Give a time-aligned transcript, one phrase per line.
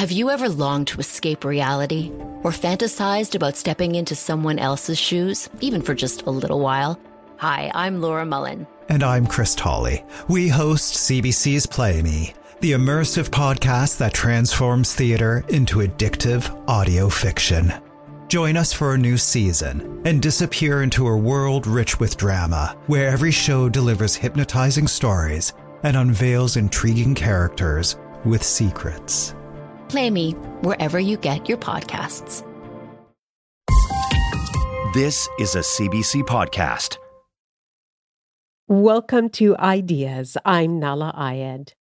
[0.00, 2.10] Have you ever longed to escape reality
[2.42, 6.98] or fantasized about stepping into someone else's shoes, even for just a little while?
[7.36, 8.66] Hi, I'm Laura Mullin.
[8.88, 10.02] And I'm Chris Tolley.
[10.26, 17.70] We host CBC's Play Me, the immersive podcast that transforms theater into addictive audio fiction.
[18.28, 23.10] Join us for a new season and disappear into a world rich with drama, where
[23.10, 29.34] every show delivers hypnotizing stories and unveils intriguing characters with secrets.
[29.90, 32.46] Play Me wherever you get your podcasts.
[34.94, 36.96] This is a CBC podcast.
[38.68, 40.36] Welcome to Ideas.
[40.44, 41.72] I'm Nahlah Ayed.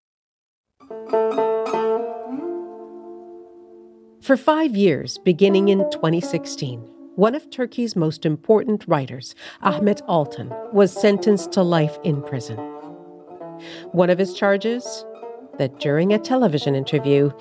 [4.24, 6.80] For five years, beginning in 2016,
[7.16, 12.58] one of Turkey's most important writers, Ahmet Altan, was sentenced to life in prison.
[13.92, 15.06] One of his charges?
[15.60, 17.32] That during a television interview,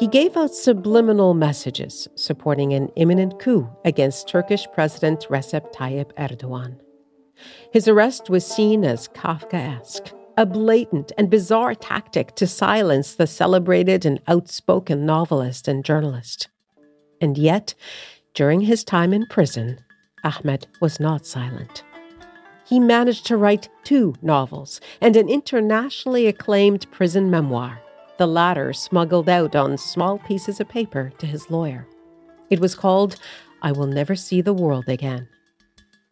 [0.00, 6.80] he gave out subliminal messages supporting an imminent coup against Turkish President Recep Tayyip Erdogan.
[7.70, 14.06] His arrest was seen as Kafkaesque a blatant and bizarre tactic to silence the celebrated
[14.06, 16.48] and outspoken novelist and journalist.
[17.20, 17.74] And yet,
[18.32, 19.84] during his time in prison,
[20.24, 21.84] Ahmet was not silent.
[22.64, 27.82] He managed to write two novels and an internationally acclaimed prison memoir,
[28.20, 31.88] the latter smuggled out on small pieces of paper to his lawyer.
[32.50, 33.16] It was called
[33.62, 35.26] I Will Never See the World Again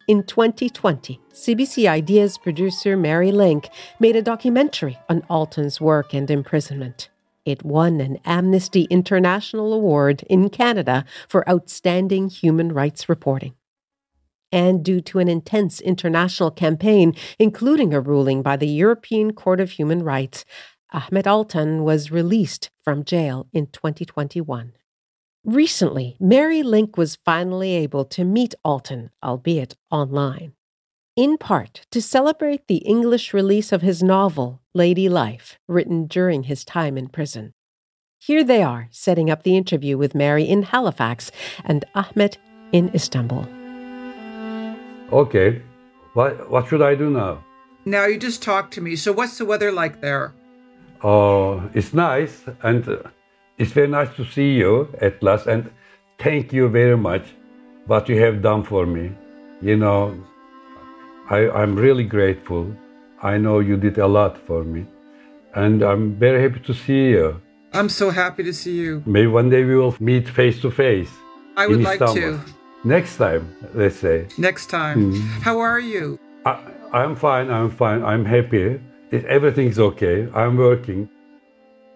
[0.09, 7.09] in 2020, CBC Ideas producer Mary Lynk made a documentary on Altan's work and imprisonment.
[7.45, 13.53] It won an Amnesty International Award in Canada for outstanding human rights reporting.
[14.51, 19.69] And due to an intense international campaign, including a ruling by the European Court of
[19.69, 20.43] Human Rights,
[20.91, 24.73] Ahmet Altan was released from jail in 2021.
[25.45, 30.53] Recently, Mary Lynk was finally able to meet Altan, albeit online.
[31.15, 36.65] In part to celebrate the English release of his novel, Lady Life, written during his
[36.65, 37.53] time in prison.
[38.17, 41.31] Here they are, setting up the interview with Mary in Halifax
[41.63, 42.39] and Ahmet
[42.71, 43.45] in Istanbul.
[45.11, 45.61] Okay,
[46.13, 47.43] what, what should I do now?
[47.85, 48.95] Now you just talk to me.
[48.95, 50.33] So, what's the weather like there?
[51.03, 52.87] Oh, it's nice and.
[52.87, 52.97] Uh,
[53.59, 55.69] it's very nice to see you at last, and
[56.17, 57.23] thank you very much
[57.87, 59.11] what you have done for me.
[59.61, 60.15] You know,
[61.29, 62.73] I, I'm really grateful.
[63.21, 64.85] I know you did a lot for me,
[65.55, 67.41] and I'm very happy to see you.
[67.73, 69.03] I'm so happy to see you.
[69.05, 71.11] Maybe one day we will meet face to face.
[71.57, 72.39] I would like to.
[72.85, 74.27] Next time, let's say.
[74.37, 75.11] Next time.
[75.11, 75.41] Mm.
[75.41, 76.17] How are you?
[76.45, 76.57] I,
[76.93, 77.51] I'm fine.
[77.51, 78.03] I'm fine.
[78.05, 78.79] I'm happy.
[79.11, 80.29] Everything's okay.
[80.35, 81.09] I'm working,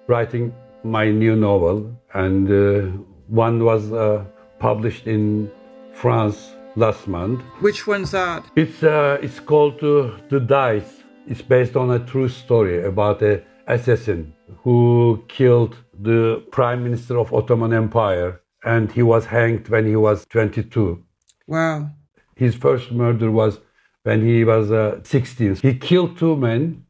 [0.08, 0.52] writing
[0.84, 2.88] my new novel, and uh,
[3.28, 4.26] one was uh,
[4.58, 5.52] published in
[5.94, 7.42] France last month.
[7.60, 8.44] Which one's that?
[8.56, 11.04] It's uh, it's called uh, The Dice.
[11.28, 17.32] It's based on a true story about a assassin who killed the prime minister of
[17.32, 21.04] Ottoman Empire, and he was hanged when he was 22.
[21.46, 21.92] Wow.
[22.36, 23.60] His first murder was
[24.02, 25.58] when he was uh, 16.
[25.58, 26.86] He killed two men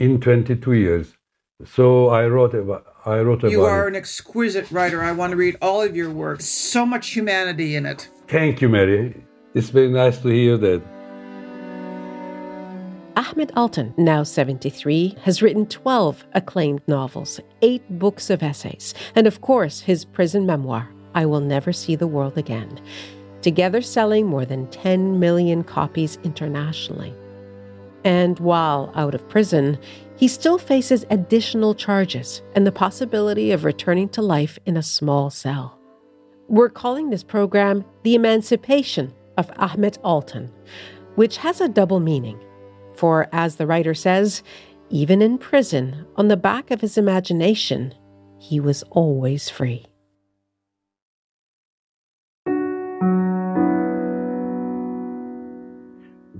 [0.00, 1.14] in 22 years.
[1.64, 3.90] So I wrote about I wrote about You are it.
[3.90, 5.02] an exquisite writer.
[5.02, 6.40] I want to read all of your work.
[6.40, 8.08] So much humanity in it.
[8.26, 9.14] Thank you, Mary.
[9.54, 10.82] It's very nice to hear that.
[13.16, 19.40] Ahmet Altan, now 73, has written 12 acclaimed novels, eight books of essays, and of
[19.40, 22.80] course his prison memoir, I Will Never See the World Again,
[23.42, 27.12] together selling more than 10 million copies internationally.
[28.04, 29.78] And while out of prison,
[30.16, 35.30] he still faces additional charges and the possibility of returning to life in a small
[35.30, 35.78] cell.
[36.48, 40.50] We're calling this program The Emancipation of Ahmet Altan,
[41.14, 42.38] which has a double meaning.
[42.94, 44.42] For, as the writer says,
[44.90, 47.94] even in prison, on the back of his imagination,
[48.38, 49.86] he was always free.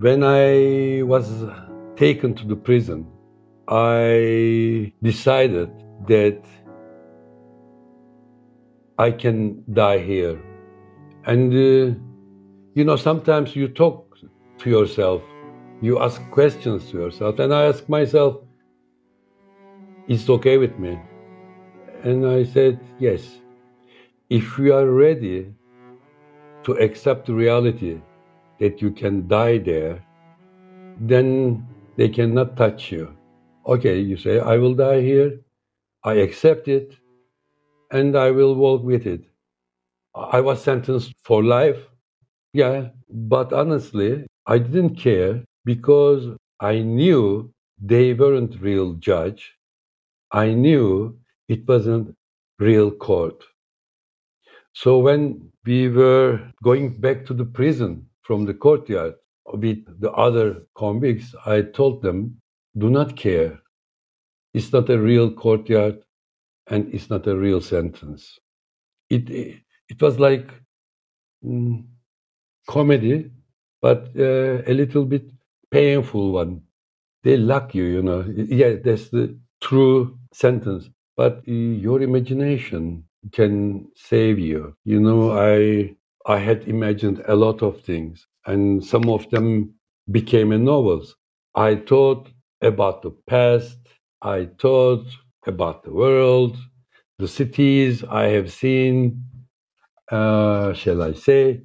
[0.00, 1.28] When I was
[1.94, 3.06] taken to the prison,
[3.68, 5.70] I decided
[6.08, 6.42] that
[8.96, 10.40] I can die here.
[11.26, 11.98] And, uh,
[12.72, 14.16] you know, sometimes you talk
[14.60, 15.20] to yourself,
[15.82, 18.38] you ask questions to yourself, and I ask myself,
[20.08, 20.98] is it okay with me?
[22.04, 23.22] And I said, yes.
[24.30, 25.52] If you are ready
[26.62, 28.00] to accept reality
[28.60, 30.04] that you can die there,
[31.00, 31.66] then
[31.96, 33.16] they cannot touch you
[33.66, 35.40] okay, you say, I will die here.
[36.04, 36.96] I accept it.
[37.92, 39.22] and I will walk with it.
[40.14, 41.80] I was sentenced for life.
[42.52, 49.54] Yeah, but honestly, I didn't care because I knew they weren't real judge.
[50.32, 51.18] I knew
[51.48, 52.16] it wasn't
[52.60, 53.44] real court.
[54.74, 59.14] So when we were going back to the prison from the courtyard
[59.54, 62.40] with the other convicts, I told them,
[62.78, 63.60] do not care.
[64.54, 66.04] It's not a real courtyard
[66.68, 68.38] and it's not a real sentence.
[69.10, 69.30] It,
[69.88, 70.48] it was like
[71.44, 71.84] mm,
[72.68, 73.30] comedy,
[73.82, 75.24] but uh, a little bit
[75.70, 76.62] painful one.
[77.24, 78.22] They lock you, you know.
[78.36, 80.90] Yeah, that's the true sentence.
[81.16, 84.76] But uh, your imagination can save you.
[84.84, 89.74] You know, I I had imagined a lot of things, and some of them
[90.10, 91.16] became novels.
[91.54, 92.30] I thought
[92.62, 93.78] about the past.
[94.22, 95.06] I thought
[95.46, 96.56] about the world,
[97.18, 99.24] the cities I have seen.
[100.10, 101.62] Uh, shall I say,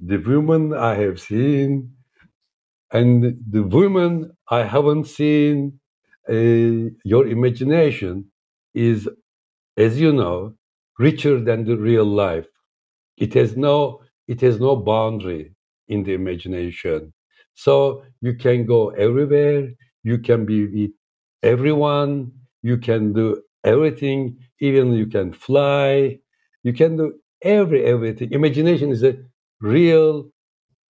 [0.00, 1.92] the women I have seen,
[2.92, 5.80] and the women I haven't seen.
[6.28, 8.30] Uh, your imagination
[8.74, 9.08] is,
[9.76, 10.54] as you know,
[10.98, 12.46] richer than the real life.
[13.20, 15.52] It has no it has no boundary
[15.88, 17.12] in the imagination.
[17.54, 19.70] So you can go everywhere,
[20.02, 20.92] you can be with
[21.42, 22.32] everyone,
[22.62, 26.18] you can do everything, even you can fly,
[26.62, 28.32] you can do every everything.
[28.32, 29.18] Imagination is a
[29.60, 30.30] real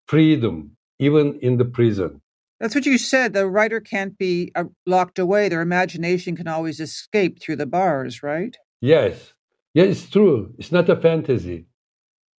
[0.06, 2.21] freedom, even in the prison.
[2.61, 3.33] That's what you said.
[3.33, 5.49] The writer can't be uh, locked away.
[5.49, 8.55] Their imagination can always escape through the bars, right?
[8.83, 9.33] Yes.
[9.73, 10.53] Yeah, it's true.
[10.59, 11.67] It's not a fantasy.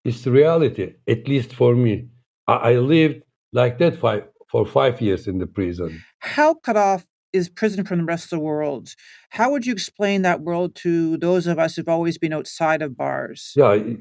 [0.03, 2.07] It's the reality, at least for me.
[2.47, 6.01] I, I lived like that five, for five years in the prison.
[6.19, 8.95] How cut off is prison from the rest of the world?
[9.29, 12.97] How would you explain that world to those of us who've always been outside of
[12.97, 13.53] bars?
[13.55, 13.97] Yeah, I,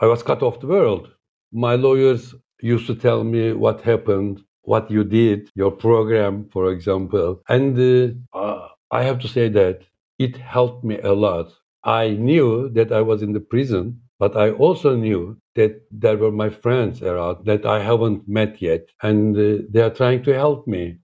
[0.00, 1.08] I was cut off the world.
[1.52, 7.40] My lawyers used to tell me what happened, what you did, your program, for example.
[7.48, 9.82] And uh, I have to say that
[10.18, 11.52] it helped me a lot
[11.86, 16.32] I knew that I was in the prison, but I also knew that there were
[16.32, 20.66] my friends around that I haven't met yet, and uh, they are trying to help
[20.66, 20.98] me.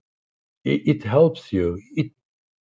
[0.64, 1.78] It, it helps you.
[1.96, 2.10] It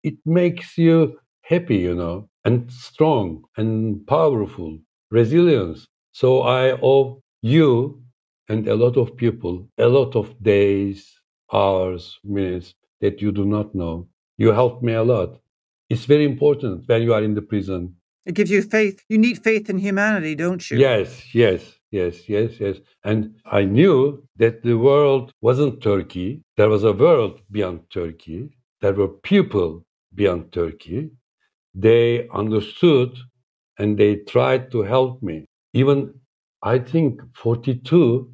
[0.03, 4.79] it makes you happy, you know, and strong and powerful,
[5.11, 5.87] resilience.
[6.13, 8.03] So I owe you
[8.49, 11.21] and a lot of people a lot of days,
[11.53, 14.09] hours, minutes that you do not know.
[14.37, 15.39] You helped me a lot.
[15.89, 19.03] It's very important when you are in the prison it gives you faith.
[19.09, 20.77] You need faith in humanity, don't you?
[20.77, 21.61] Yes, yes,
[21.91, 22.77] yes, yes, yes.
[23.03, 26.41] And I knew that the world wasn't Turkey.
[26.57, 28.49] There was a world beyond Turkey.
[28.81, 31.11] There were people beyond Turkey.
[31.73, 33.17] They understood
[33.77, 35.45] and they tried to help me.
[35.73, 36.13] Even,
[36.61, 38.31] I think, 42.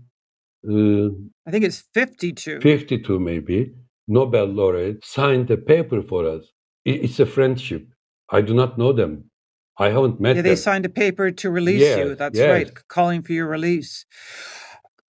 [0.68, 1.10] Uh,
[1.48, 2.60] I think it's 52.
[2.62, 3.74] 52, maybe.
[4.08, 6.44] Nobel laureate signed a paper for us.
[6.86, 7.88] It's a friendship.
[8.30, 9.30] I do not know them.
[9.78, 10.50] I haven't met yeah, them.
[10.52, 12.16] They signed a paper to release yes, you.
[12.16, 12.50] That's yes.
[12.50, 14.06] right, calling for your release.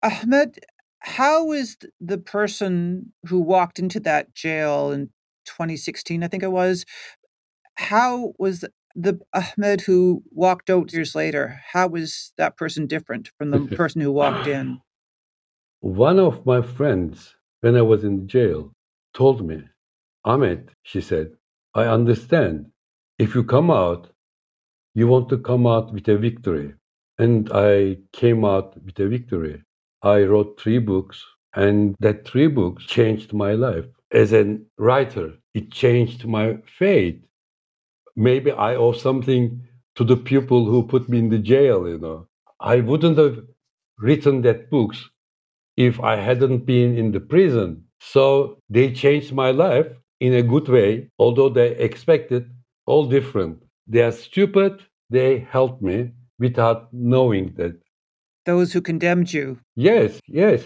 [0.03, 0.59] Ahmet,
[1.01, 5.11] how is the person who walked into that jail in
[5.45, 6.85] 2016, I think it was,
[7.77, 8.65] how was
[8.95, 14.01] the Ahmet who walked out years later, how was that person different from the person
[14.01, 14.81] who walked in?
[15.81, 18.73] One of my friends, when I was in jail,
[19.13, 19.65] told me,
[20.25, 21.33] Ahmet, she said,
[21.75, 22.71] I understand.
[23.19, 24.09] If you come out,
[24.95, 26.75] you want to come out with a victory.
[27.19, 29.63] And I came out with a victory.
[30.03, 31.25] I wrote three books,
[31.55, 33.87] and that three books changed my life.
[34.13, 37.25] As a writer, it changed my fate.
[38.17, 39.63] Maybe I owe something
[39.97, 42.29] to the people who put me in the jail, you know.
[42.61, 43.41] I wouldn't have
[43.99, 45.09] written that books
[45.77, 47.85] if I hadn't been in the prison.
[48.01, 49.89] So they changed my life
[50.21, 52.51] in a good way, although they expected
[52.87, 53.64] all different.
[53.87, 54.83] They are stupid.
[55.11, 57.81] They helped me without knowing that.
[58.47, 59.61] Those who condemned you.
[59.75, 60.65] Yes, yes.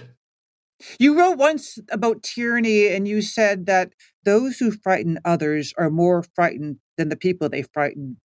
[0.99, 3.93] You wrote once about tyranny and you said that
[4.25, 8.19] those who frighten others are more frightened than the people they frighten.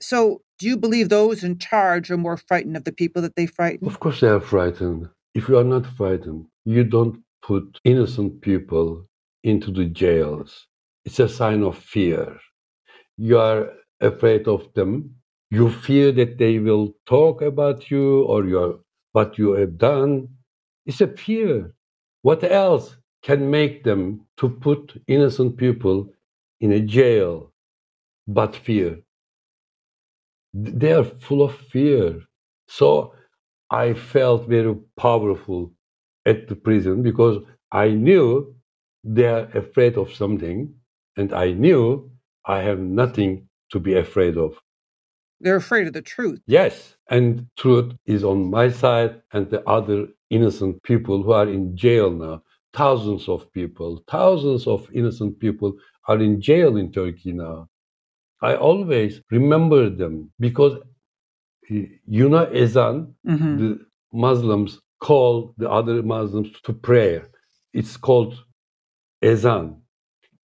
[0.00, 3.46] So, do you believe those in charge are more frightened of the people that they
[3.46, 3.86] frighten?
[3.86, 5.08] Of course, they are frightened.
[5.34, 9.06] If you are not frightened, you don't put innocent people
[9.42, 10.66] into the jails.
[11.04, 12.38] It's a sign of fear.
[13.16, 15.14] You are afraid of them.
[15.50, 18.80] You fear that they will talk about you or your
[19.12, 20.28] what you have done.
[20.86, 21.74] It's a fear.
[22.22, 26.12] What else can make them to put innocent people
[26.60, 27.52] in a jail
[28.28, 29.00] but fear?
[30.54, 32.22] they are full of fear.
[32.68, 33.14] So
[33.70, 35.72] I felt very powerful
[36.26, 38.54] at the prison because I knew
[39.04, 40.74] they are afraid of something,
[41.16, 42.10] and I knew
[42.44, 44.58] I have nothing to be afraid of.
[45.40, 46.40] They're afraid of the truth.
[46.46, 51.76] Yes, and truth is on my side, and the other innocent people who are in
[51.76, 52.42] jail now.
[52.74, 55.74] Thousands of people, thousands of innocent people
[56.06, 57.68] are in jail in Turkey now.
[58.42, 60.78] I always remember them because
[61.68, 63.56] you know ezan, mm-hmm.
[63.58, 67.28] the Muslims call the other Muslims to prayer.
[67.72, 68.44] It's called
[69.22, 69.80] ezan.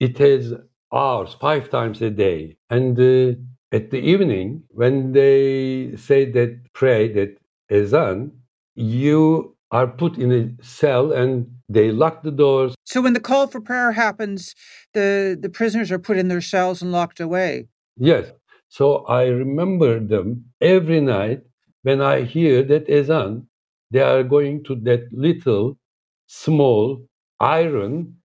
[0.01, 0.55] It has
[0.93, 2.57] hours, five times a day.
[2.71, 3.39] And uh,
[3.73, 7.37] at the evening, when they say that pray, that
[7.71, 8.33] azan,
[8.75, 12.75] you are put in a cell and they lock the doors.
[12.85, 14.55] So when the call for prayer happens,
[14.93, 17.67] the, the prisoners are put in their cells and locked away.
[17.97, 18.31] Yes.
[18.69, 21.43] So I remember them every night
[21.83, 23.49] when I hear that azan,
[23.91, 25.79] they are going to that little,
[26.27, 27.07] small
[27.41, 28.17] iron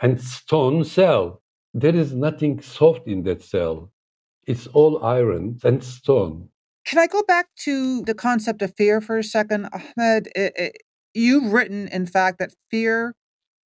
[0.00, 1.41] and stone cell.
[1.74, 3.90] There is nothing soft in that cell.
[4.46, 6.48] It's all iron and stone.
[6.84, 10.26] Can I go back to the concept of fear for a second, Ahmet?
[10.34, 10.76] It, it,
[11.14, 13.14] you've written, in fact, that fear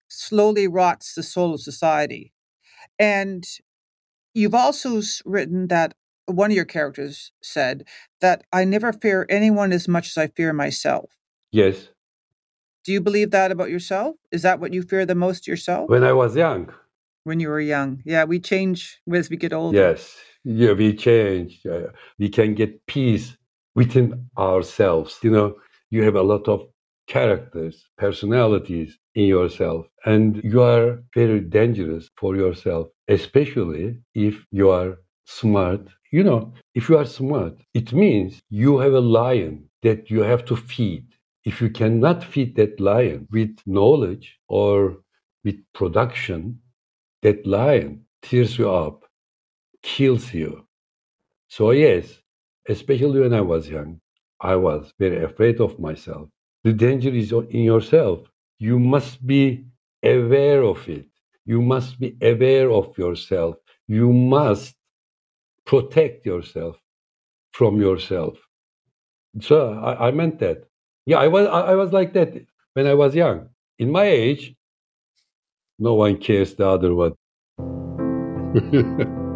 [0.08, 2.32] slowly rots the soul of society.
[2.98, 3.44] And
[4.34, 5.94] you've also written that
[6.26, 7.84] one of your characters said
[8.20, 11.10] that I never fear anyone as much as I fear myself.
[11.50, 11.88] Yes.
[12.84, 14.16] Do you believe that about yourself?
[14.30, 15.88] Is that what you fear the most yourself?
[15.88, 16.72] When I was young.
[17.26, 18.02] When you were young.
[18.04, 19.76] Yeah, we change as we get older.
[19.76, 20.16] Yes.
[20.44, 21.60] Yeah, we change.
[21.66, 23.36] Uh, we can get peace
[23.74, 25.18] within ourselves.
[25.22, 25.56] You know,
[25.90, 26.66] you have a lot of
[27.08, 34.98] characters, personalities in yourself, and you are very dangerous for yourself, especially if you are
[35.24, 40.20] smart you know, if you are smart, it means you have a lion that you
[40.22, 41.06] have to feed.
[41.44, 44.98] If you cannot feed that lion with knowledge or
[45.44, 46.60] with production,
[47.26, 49.04] that lion tears you up,
[49.82, 50.64] kills you.
[51.48, 52.04] So, yes,
[52.68, 54.00] especially when I was young,
[54.40, 56.28] I was very afraid of myself.
[56.62, 58.20] The danger is in yourself.
[58.60, 59.66] You must be
[60.04, 61.08] aware of it.
[61.44, 63.56] You must be aware of yourself.
[63.88, 64.76] You must
[65.64, 66.76] protect yourself
[67.50, 68.34] from yourself.
[69.40, 70.58] So I, I meant that.
[71.06, 72.30] Yeah, I was I, I was like that
[72.74, 73.48] when I was young.
[73.78, 74.55] In my age,
[75.78, 77.14] no one cares the other one.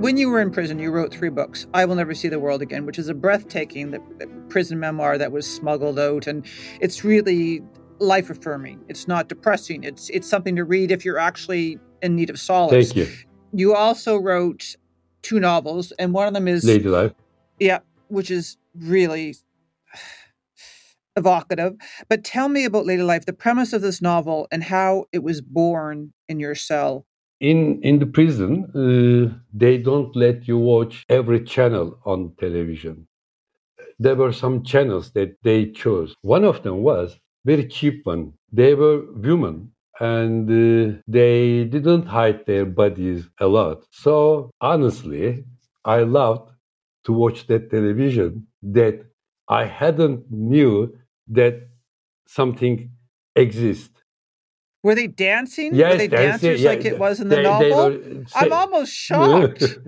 [0.00, 1.66] when you were in prison, you wrote three books.
[1.74, 5.18] I Will Never See the World Again, which is a breathtaking the, the prison memoir
[5.18, 6.26] that was smuggled out.
[6.26, 6.46] And
[6.80, 7.62] it's really
[7.98, 8.84] life affirming.
[8.88, 9.84] It's not depressing.
[9.84, 12.92] It's it's something to read if you're actually in need of solace.
[12.92, 13.14] Thank you.
[13.52, 14.76] You also wrote
[15.22, 17.12] two novels, and one of them is Lady Life.
[17.58, 19.34] Yeah, which is really
[21.18, 21.74] evocative.
[22.08, 25.40] But tell me about Lady Life, the premise of this novel, and how it was
[25.40, 27.04] born in your cell.
[27.40, 33.06] In in the prison, uh, they don't let you watch every channel on television.
[33.98, 36.14] There were some channels that they chose.
[36.22, 38.32] One of them was very cheap one.
[38.52, 43.84] They were women and uh, they didn't hide their bodies a lot.
[43.90, 45.44] So honestly,
[45.84, 46.50] I loved
[47.04, 49.04] to watch that television that
[49.48, 50.96] I hadn't knew
[51.28, 51.68] that
[52.26, 52.90] something
[53.34, 54.02] exists.
[54.82, 55.74] Were they dancing?
[55.74, 57.90] Yes, were they dancing, dancers yeah, like it was in the they, novel?
[57.90, 59.78] They were, I'm almost shocked.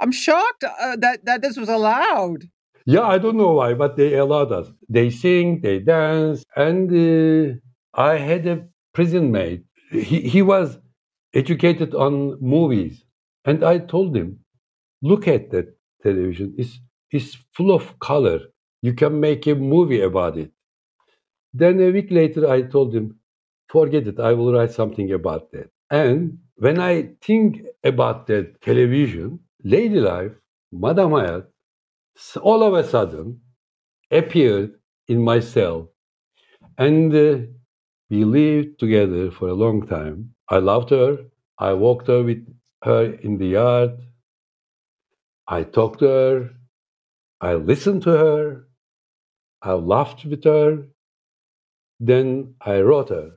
[0.00, 2.44] I'm shocked uh, that that this was allowed.
[2.86, 4.72] Yeah, I don't know why, but they allowed us.
[4.88, 7.54] They sing, they dance, and uh,
[7.94, 9.64] I had a prison mate.
[9.90, 10.78] He, he was
[11.34, 13.04] educated on movies,
[13.44, 14.40] and I told him,
[15.02, 16.54] look at that television.
[16.56, 16.80] It's,
[17.10, 18.40] it's full of color.
[18.82, 20.50] You can make a movie about it.
[21.52, 23.18] Then a week later, I told him,
[23.68, 24.20] forget it.
[24.20, 25.70] I will write something about that.
[25.90, 30.32] And when I think about that television, Lady Life,
[30.72, 31.46] Madame Hayat,
[32.42, 33.40] all of a sudden
[34.10, 34.74] appeared
[35.08, 35.90] in my cell.
[36.78, 37.46] And uh,
[38.10, 40.34] we lived together for a long time.
[40.48, 41.18] I loved her.
[41.58, 42.46] I walked her with
[42.84, 43.98] her in the yard.
[45.46, 46.50] I talked to her.
[47.40, 48.68] I listened to her.
[49.62, 50.86] I laughed with her.
[52.00, 53.32] Then I wrote her.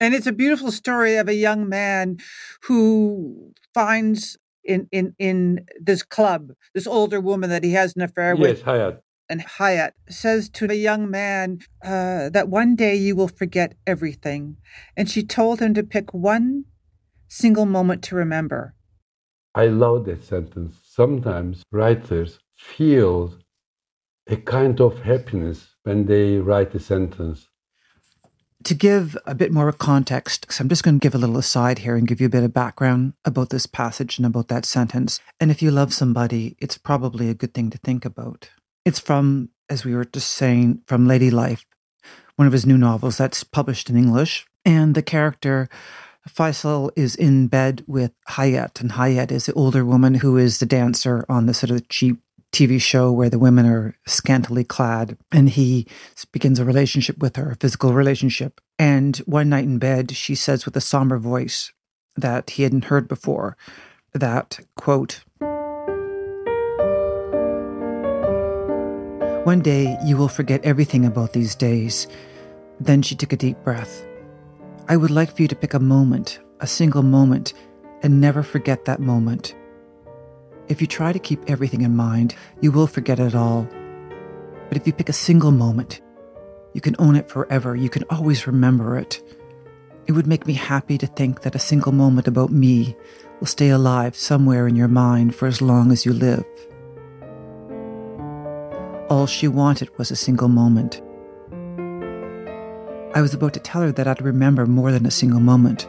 [0.00, 2.18] And it's a beautiful story of a young man
[2.62, 8.34] who finds in in in this club, this older woman that he has an affair
[8.34, 8.58] yes, with.
[8.58, 8.98] Yes, Hayat.
[9.28, 14.56] And Hayat says to a young man uh, that one day you will forget everything.
[14.96, 16.64] And she told him to pick one
[17.28, 18.74] single moment to remember.
[19.54, 20.80] I love that sentence.
[20.84, 23.34] Sometimes writers feel
[24.26, 27.48] a kind of happiness when they write a sentence.
[28.64, 31.78] To give a bit more context, so I'm just going to give a little aside
[31.78, 35.18] here and give you a bit of background about this passage and about that sentence.
[35.40, 38.50] And if you love somebody, it's probably a good thing to think about.
[38.84, 41.64] It's from, as we were just saying, from Lady Life,
[42.36, 44.46] one of his new novels that's published in English.
[44.64, 45.70] And the character
[46.28, 50.66] Fazil is in bed with Hayat, and Hayat is the older woman who is the
[50.66, 52.18] dancer on the sort of cheap
[52.52, 55.86] TV show where the women are scantily clad, and he
[56.32, 58.60] begins a relationship with her, a physical relationship.
[58.78, 61.72] And one night in bed, she says with a somber voice
[62.16, 63.56] that he hadn't heard before
[64.12, 65.22] that, quote,
[69.44, 72.06] One day you will forget everything about these days.
[72.78, 74.06] Then she took a deep breath.
[74.88, 77.54] I would like for you to pick a moment, a single moment,
[78.02, 79.54] and never forget that moment.
[80.70, 83.66] If you try to keep everything in mind, you will forget it all.
[84.68, 86.00] But if you pick a single moment,
[86.74, 87.74] you can own it forever.
[87.74, 89.20] You can always remember it.
[90.06, 92.96] It would make me happy to think that a single moment about me
[93.40, 96.46] will stay alive somewhere in your mind for as long as you live.
[99.10, 101.02] All she wanted was a single moment.
[103.12, 105.88] I was about to tell her that I'd remember more than a single moment.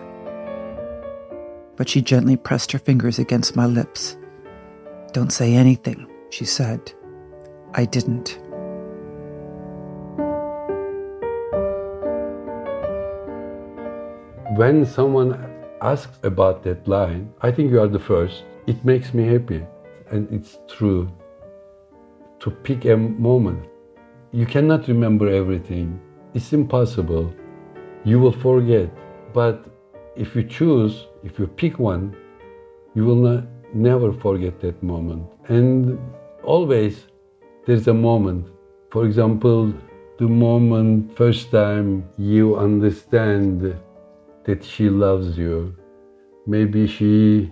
[1.75, 4.17] But she gently pressed her fingers against my lips.
[5.13, 6.93] Don't say anything, she said.
[7.73, 8.39] I didn't.
[14.55, 15.31] When someone
[15.81, 18.43] asks about that line, I think you are the first.
[18.67, 19.65] It makes me happy.
[20.11, 21.09] And it's true.
[22.39, 23.65] To pick a moment.
[24.31, 25.99] You cannot remember everything
[26.33, 27.33] it's impossible.
[28.05, 28.89] You will forget.
[29.33, 29.65] But
[30.15, 32.15] if you choose, if you pick one,
[32.93, 35.25] you will not, never forget that moment.
[35.47, 35.99] And
[36.43, 37.07] always
[37.65, 38.47] there's a moment.
[38.91, 39.73] For example,
[40.17, 43.75] the moment first time you understand
[44.45, 45.75] that she loves you.
[46.45, 47.51] Maybe she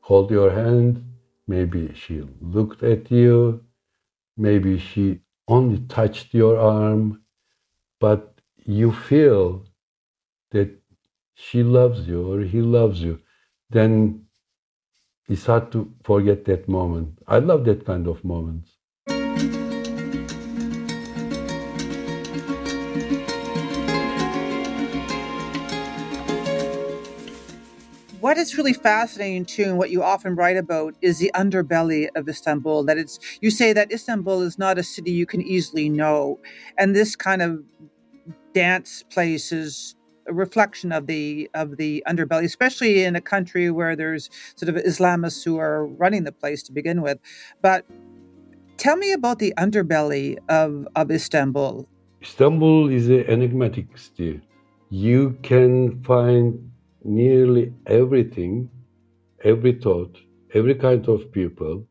[0.00, 1.04] hold your hand,
[1.46, 3.64] maybe she looked at you,
[4.36, 7.22] maybe she only touched your arm,
[8.00, 9.64] but you feel
[10.50, 10.70] that
[11.34, 13.18] she loves you or he loves you,
[13.70, 14.24] then
[15.32, 17.18] it's hard to forget that moment.
[17.26, 18.76] I love that kind of moments.
[28.20, 32.28] what is really fascinating too, and what you often write about, is the underbelly of
[32.28, 32.84] Istanbul.
[32.84, 36.38] That it's you say that Istanbul is not a city you can easily know,
[36.78, 37.64] and this kind of
[38.54, 43.96] dance place is a reflection of the of the underbelly, especially in a country where
[43.96, 47.18] there's sort of Islamists who are running the place to begin with.
[47.60, 47.86] But
[48.76, 51.88] tell me about the underbelly of, of Istanbul.
[52.22, 54.40] Istanbul is an enigmatic city.
[54.90, 56.70] You can find
[57.04, 58.70] nearly everything,
[59.42, 60.18] every thought,
[60.54, 61.86] every kind of people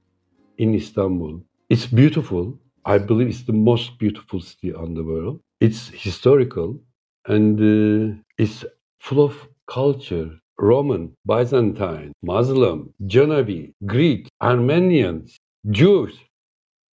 [0.58, 1.42] in Istanbul.
[1.70, 2.58] It's beautiful.
[2.86, 5.42] I believe it's the most beautiful city on the world.
[5.60, 6.80] It's historical
[7.26, 8.66] and uh, it's
[9.00, 10.32] full of culture.
[10.60, 15.38] Roman, Byzantine, Muslim, Genovese, Greek, Armenians,
[15.72, 16.14] Jews.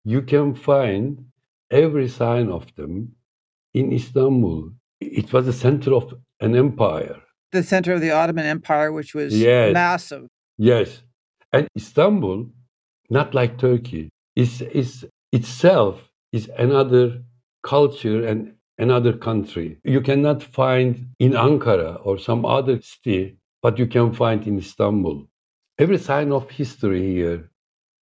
[0.05, 1.25] You can find
[1.69, 3.13] every sign of them
[3.73, 4.71] in Istanbul.
[5.01, 7.21] It was the center of an empire.
[7.51, 9.73] The center of the Ottoman Empire, which was yes.
[9.73, 10.27] massive.
[10.57, 11.01] Yes.
[11.51, 12.49] And Istanbul,
[13.09, 17.21] not like Turkey, is, is itself is another
[17.63, 19.79] culture and another country.
[19.83, 25.27] You cannot find in Ankara or some other city, but you can find in Istanbul.
[25.79, 27.49] Every sign of history here.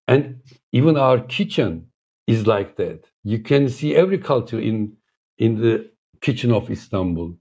[0.09, 0.41] And
[0.73, 1.87] even our kitchen
[2.27, 3.05] is like that.
[3.23, 4.97] You can see every culture in,
[5.39, 7.37] in the kitchen of Istanbul.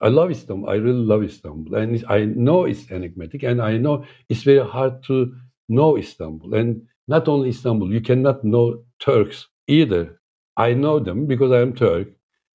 [0.00, 0.68] I love Istanbul.
[0.68, 1.74] I really love Istanbul.
[1.74, 5.34] And I know it's enigmatic and I know it's very hard to
[5.68, 6.54] know Istanbul.
[6.54, 10.15] And not only Istanbul, you cannot know Turks either.
[10.56, 12.08] I know them because I am Turk,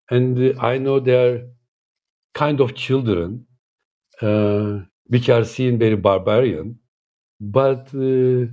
[0.09, 1.47] and I know their
[2.33, 3.45] kind of children,
[4.21, 6.79] uh, which are seen very barbarian,
[7.39, 8.47] but uh,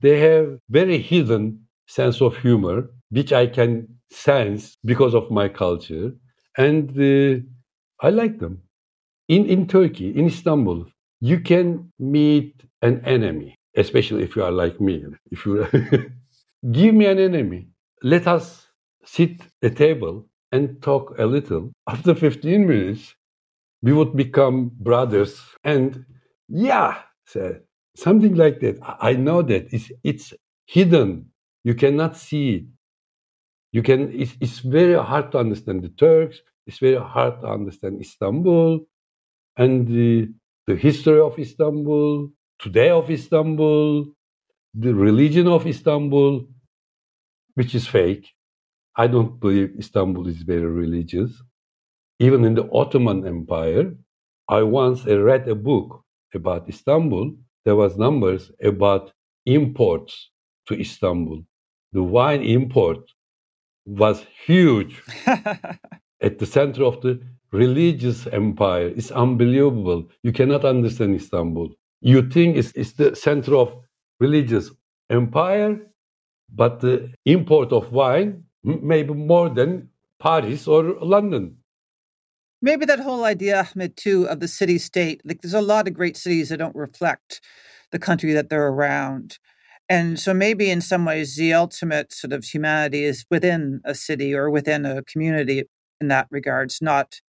[0.00, 6.12] they have very hidden sense of humor, which I can sense because of my culture,
[6.58, 7.40] and uh,
[8.06, 8.62] I like them.
[9.28, 10.86] In in Turkey, in Istanbul,
[11.20, 15.04] you can meet an enemy, especially if you are like me.
[15.30, 15.66] If you
[16.72, 17.68] give me an enemy,
[18.02, 18.68] let us
[19.04, 21.72] sit a table and talk a little.
[21.88, 23.14] After 15 minutes,
[23.82, 25.40] we would become brothers.
[25.64, 26.04] And
[26.48, 26.98] yeah,
[27.96, 28.78] something like that.
[29.00, 30.34] I know that it's, it's
[30.66, 31.30] hidden.
[31.64, 32.64] You cannot see it.
[33.72, 34.12] You can.
[34.12, 36.40] It's, it's very hard to understand the Turks.
[36.66, 38.80] It's very hard to understand Istanbul
[39.56, 40.28] and the,
[40.66, 44.06] the history of Istanbul, today of Istanbul,
[44.74, 46.46] the religion of Istanbul,
[47.54, 48.28] which is fake.
[48.96, 51.42] I don't believe Istanbul is very religious.
[52.20, 53.94] Even in the Ottoman Empire,
[54.48, 56.02] I once read a book
[56.34, 57.34] about Istanbul.
[57.64, 59.12] There was numbers about
[59.46, 60.30] imports
[60.66, 61.42] to Istanbul.
[61.92, 63.00] The wine import
[63.86, 67.20] was huge at the center of the
[67.52, 68.88] religious empire.
[68.88, 70.08] It's unbelievable.
[70.22, 71.70] You cannot understand Istanbul.
[72.00, 73.74] You think it's, it's the center of
[74.20, 74.70] religious
[75.10, 75.80] empire,
[76.54, 79.88] but the import of wine maybe more than
[80.20, 81.56] Paris or London.
[82.62, 85.22] Maybe that whole idea, Ahmet, too, of the city state.
[85.24, 87.40] Like, there's a lot of great cities that don't reflect
[87.90, 89.38] the country that they're around.
[89.88, 94.34] And so maybe in some ways, the ultimate sort of humanity is within a city
[94.34, 95.64] or within a community
[96.00, 97.20] in that regards, not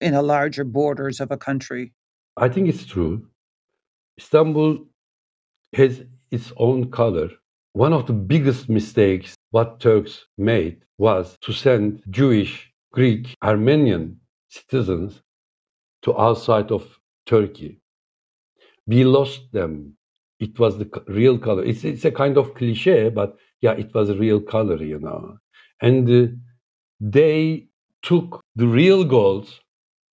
[0.00, 1.92] in a larger borders of a country.
[2.36, 3.26] I think it's true.
[4.18, 4.86] Istanbul
[5.74, 7.30] has its own color.
[7.72, 15.22] One of the biggest mistakes what Turks made was to send Jewish, Greek, Armenian citizens
[16.02, 17.80] to outside of Turkey.
[18.86, 19.96] We lost them.
[20.40, 21.64] It was the real color.
[21.64, 25.36] It's, it's a kind of cliche, but yeah, it was a real color, you know.
[25.82, 26.32] And uh,
[27.00, 27.68] they
[28.02, 29.60] took the real goals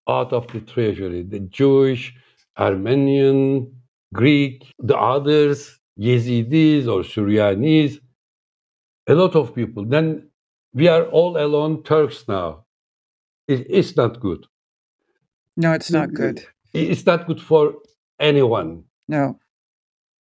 [0.09, 2.15] out of the treasury the Jewish,
[2.59, 3.75] Armenian,
[4.13, 8.01] Greek, the others, Yazidis or Syrianis,
[9.07, 9.85] a lot of people.
[9.85, 10.31] Then
[10.73, 12.65] we are all alone Turks now.
[13.47, 14.47] It, it's not good.
[15.57, 16.45] No, it's not good.
[16.73, 17.75] It's not good for
[18.19, 18.85] anyone.
[19.07, 19.39] No.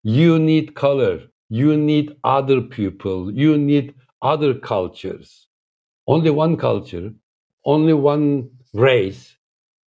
[0.02, 1.22] You need color.
[1.48, 3.32] You need other people.
[3.32, 5.48] You need other cultures.
[6.06, 7.12] Only one culture,
[7.64, 9.36] only one race,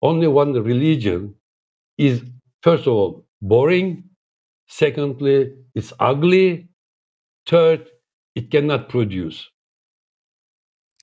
[0.02, 1.34] only one religion
[1.98, 2.22] is,
[2.62, 4.04] first of all, boring.
[4.68, 6.68] Secondly, it's ugly.
[7.46, 7.88] Third,
[8.34, 9.48] it cannot produce.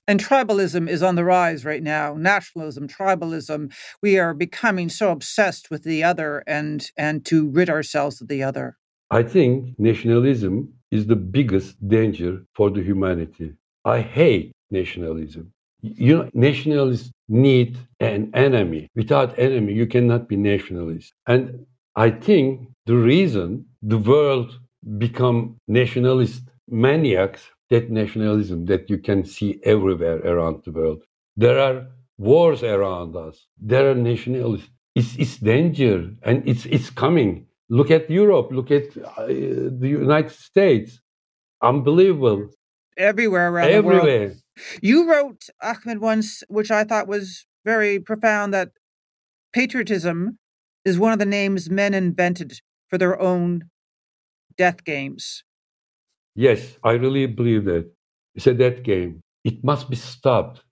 [0.06, 2.14] And tribalism is on the rise right now.
[2.14, 3.72] Nationalism, tribalism.
[4.02, 8.42] We are becoming so obsessed with the other and, and to rid ourselves of the
[8.42, 8.76] other.
[9.10, 13.54] I think nationalism is the biggest danger for the humanity.
[13.86, 15.52] I hate nationalism.
[15.80, 18.88] You know, nationalists need an enemy.
[18.94, 21.12] Without enemy, you cannot be nationalist.
[21.26, 21.64] And
[21.96, 24.58] I think the reason the world
[24.98, 31.02] become nationalist maniacs, that nationalism that you can see everywhere around the world.
[31.36, 31.86] There are
[32.18, 33.46] wars around us.
[33.60, 34.70] There are nationalists.
[34.94, 37.46] It's, it's danger and it's, it's coming.
[37.68, 38.48] Look at Europe.
[38.52, 41.00] Look at uh, the United States.
[41.62, 42.50] Unbelievable.
[42.96, 44.00] Everywhere around Everywhere.
[44.00, 44.36] the world.
[44.80, 48.70] You wrote, Ahmet, once, which I thought was very profound, that
[49.52, 50.38] patriotism
[50.84, 53.64] is one of the names men invented for their own
[54.56, 55.44] death games.
[56.36, 57.90] Yes, I really believe that.
[58.34, 59.20] It's a death game.
[59.44, 60.62] It must be stopped.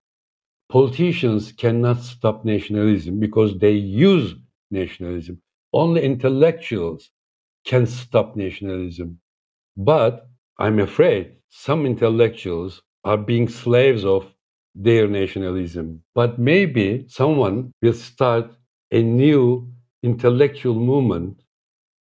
[0.71, 4.35] Politicians cannot stop nationalism because they use
[4.71, 5.41] nationalism.
[5.73, 7.11] Only intellectuals
[7.67, 9.21] can stop nationalism.
[9.77, 14.33] But I'm afraid some intellectuals are being slaves of
[14.75, 16.03] their nationalism.
[16.15, 18.53] But maybe someone will start
[18.93, 21.43] a new intellectual movement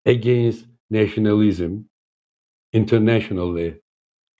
[0.05, 1.89] against nationalism
[2.73, 3.81] internationally.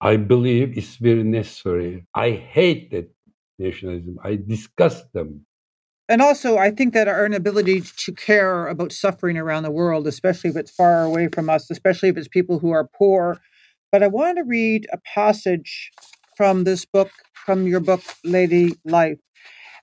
[0.00, 2.06] I believe it's very necessary.
[2.14, 3.10] I hate that
[3.58, 4.18] nationalism.
[4.22, 5.46] I disgust them.
[6.08, 10.50] And also, I think that our inability to care about suffering around the world, especially
[10.50, 13.38] if it's far away from us, especially if it's people who are poor.
[13.90, 15.90] But I want to read a passage
[16.36, 17.10] from this book,
[17.46, 19.18] from your book, Lady Life.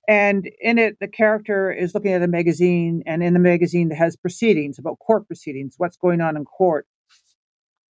[0.09, 3.95] And in it, the character is looking at a magazine, and in the magazine, it
[3.95, 6.87] has proceedings about court proceedings, what's going on in court.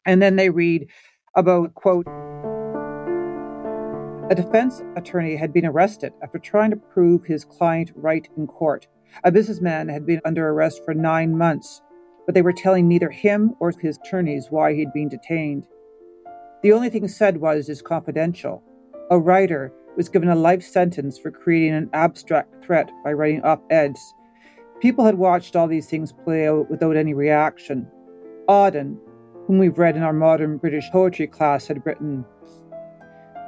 [0.05, 0.89] And then they read
[1.37, 2.09] about, quote,
[4.31, 8.89] a defense attorney had been arrested after trying to prove his client right in court.
[9.23, 11.81] A businessman had been under arrest for nine months,
[12.27, 15.69] but they were telling neither him or his attorneys why he'd been detained.
[16.65, 18.61] The only thing said was is confidential.
[19.09, 23.61] A writer was given a life sentence for creating an abstract threat by writing op
[23.71, 24.15] eds.
[24.81, 27.85] People had watched all these things play out without any reaction.
[28.49, 28.97] Auden,
[29.47, 32.25] whom we've read in our modern British poetry class, had written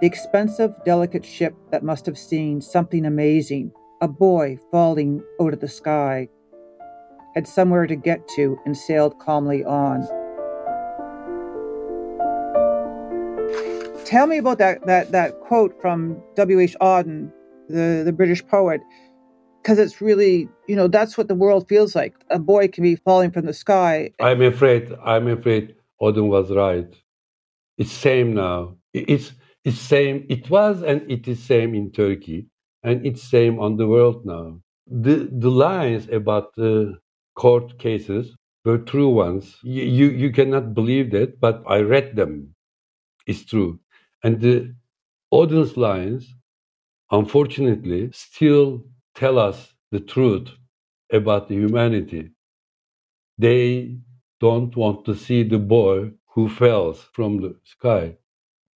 [0.01, 3.71] The expensive, delicate ship that must have seen something amazing
[4.03, 6.29] a boy falling out of the sky,
[7.35, 10.03] had somewhere to get to and sailed calmly on.
[14.11, 16.77] Tell me about that that that quote from W.H.
[16.81, 17.31] Auden,
[17.69, 18.81] the, the British poet,
[19.63, 22.17] because it's really, you know, that's what the world feels like.
[22.29, 24.11] A boy can be falling from the sky.
[24.21, 26.93] I'm afraid, I'm afraid Auden was right.
[27.79, 28.75] It's same now.
[28.93, 29.31] It's
[29.65, 30.27] it's same.
[30.29, 32.49] It was and it is same in Turkey,
[32.83, 34.61] and it's same on the world now.
[34.89, 36.99] The the lines about the
[37.37, 39.57] court cases were true ones.
[39.63, 42.57] You you, you cannot believe that, but I read them.
[43.27, 43.79] It's true,
[44.23, 44.75] and the
[45.31, 46.35] Auden's lines,
[47.11, 50.49] unfortunately, still tell us the truth
[51.13, 52.31] about the humanity.
[53.39, 53.97] They
[54.41, 58.17] don't want to see the boy who falls from the sky.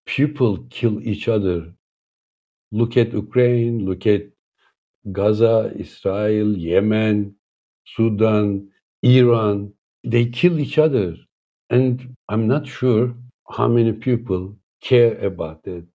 [0.06, 1.74] People kill each other.
[2.72, 4.24] Look at Ukraine, look at
[5.12, 7.36] Gaza, Israel, Yemen,
[7.86, 8.70] Sudan,
[9.04, 9.74] Iran.
[10.04, 11.16] They kill each other.
[11.70, 13.14] And I'm not sure
[13.50, 15.86] how many people care about it?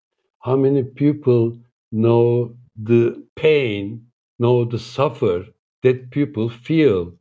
[0.40, 1.58] How many people
[1.92, 5.44] know the pain know the suffer
[5.82, 7.12] that people feel.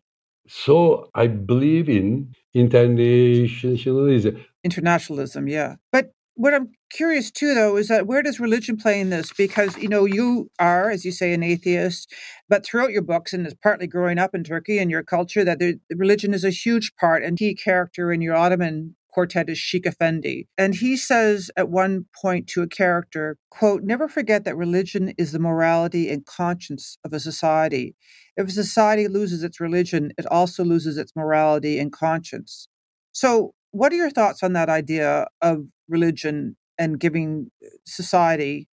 [0.48, 4.46] So I believe in internationalism.
[4.64, 5.76] Internationalism, yeah.
[5.92, 9.34] But what I'm curious too, though, is that where does religion play in this?
[9.34, 12.14] Because you know you are, as you say, an atheist,
[12.48, 15.60] but throughout your books, and it's partly growing up in Turkey and your culture, that
[15.60, 19.88] the, religion is a huge part and key character in your Ottoman quartet is Sheikh
[19.88, 20.48] Effendi.
[20.60, 25.32] And he says at one point to a character, quote, never forget that religion is
[25.32, 27.96] the morality and conscience of a society.
[28.36, 32.68] If a society loses its religion, it also loses its morality and conscience.
[33.12, 37.50] So, what are your thoughts on that idea of religion and giving
[37.88, 38.68] society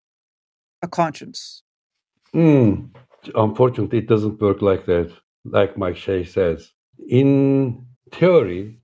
[0.83, 1.63] a conscience?
[2.35, 2.91] Mm,
[3.33, 5.11] unfortunately, it doesn't work like that,
[5.43, 6.71] like Mike Shea says.
[7.07, 8.79] In theory,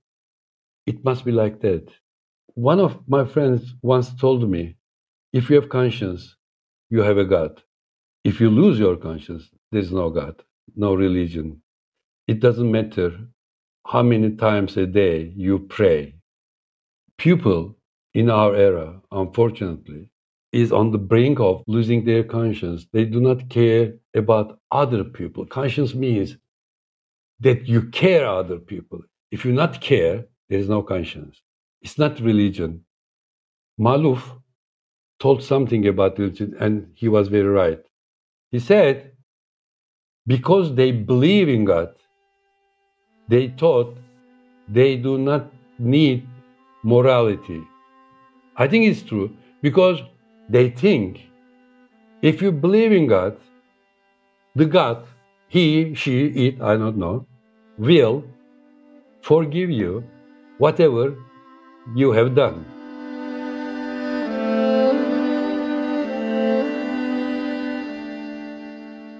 [0.86, 1.88] it must be like that.
[2.54, 4.76] One of my friends once told me
[5.32, 6.36] if you have conscience,
[6.90, 7.62] you have a God.
[8.24, 10.42] If you lose your conscience, there's no God,
[10.76, 11.62] no religion.
[12.28, 13.18] It doesn't matter
[13.86, 16.14] how many times a day you pray.
[17.18, 17.76] People
[18.14, 20.08] in our era, unfortunately,
[20.52, 22.86] is on the brink of losing their conscience.
[22.92, 25.46] They do not care about other people.
[25.46, 26.36] Conscience means
[27.40, 29.00] that you care other people.
[29.30, 31.40] If you not care, there is no conscience.
[31.80, 32.84] It's not religion.
[33.80, 34.22] Maalouf
[35.18, 37.80] told something about religion, and he was very right.
[38.50, 39.12] He said,
[40.26, 41.94] because they believe in God,
[43.28, 43.96] they thought
[44.68, 46.26] they do not need
[46.82, 47.62] morality.
[48.56, 50.00] I think it's true because
[50.48, 51.20] they think
[52.20, 53.36] if you believe in God,
[54.54, 55.06] the God,
[55.48, 57.26] he, she, it, I don't know,
[57.78, 58.24] will
[59.22, 60.04] forgive you
[60.62, 61.18] whatever
[61.92, 62.64] you have done.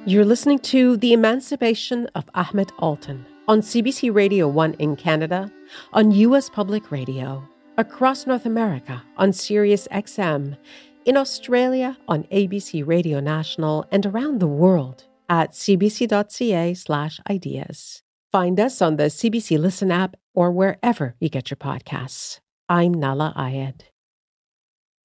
[0.06, 5.50] You're listening to The Emancipation of Ahmet Altan on CBC Radio 1 in Canada,
[5.92, 6.48] on U.S.
[6.48, 7.42] Public Radio,
[7.76, 10.56] across North America on Sirius XM,
[11.04, 18.02] in Australia on ABC Radio National, and around the world at cbc.ca/ideas.
[18.30, 22.40] Find us on the CBC Listen app or wherever you get your podcasts.
[22.68, 23.91] I'm Nahlah Ayed.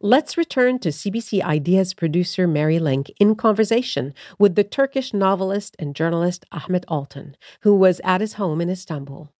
[0.00, 5.96] Let's return to CBC Ideas producer Mary Lynk in conversation with the Turkish novelist and
[5.96, 9.32] journalist Ahmet Altan, who was at his home in Istanbul.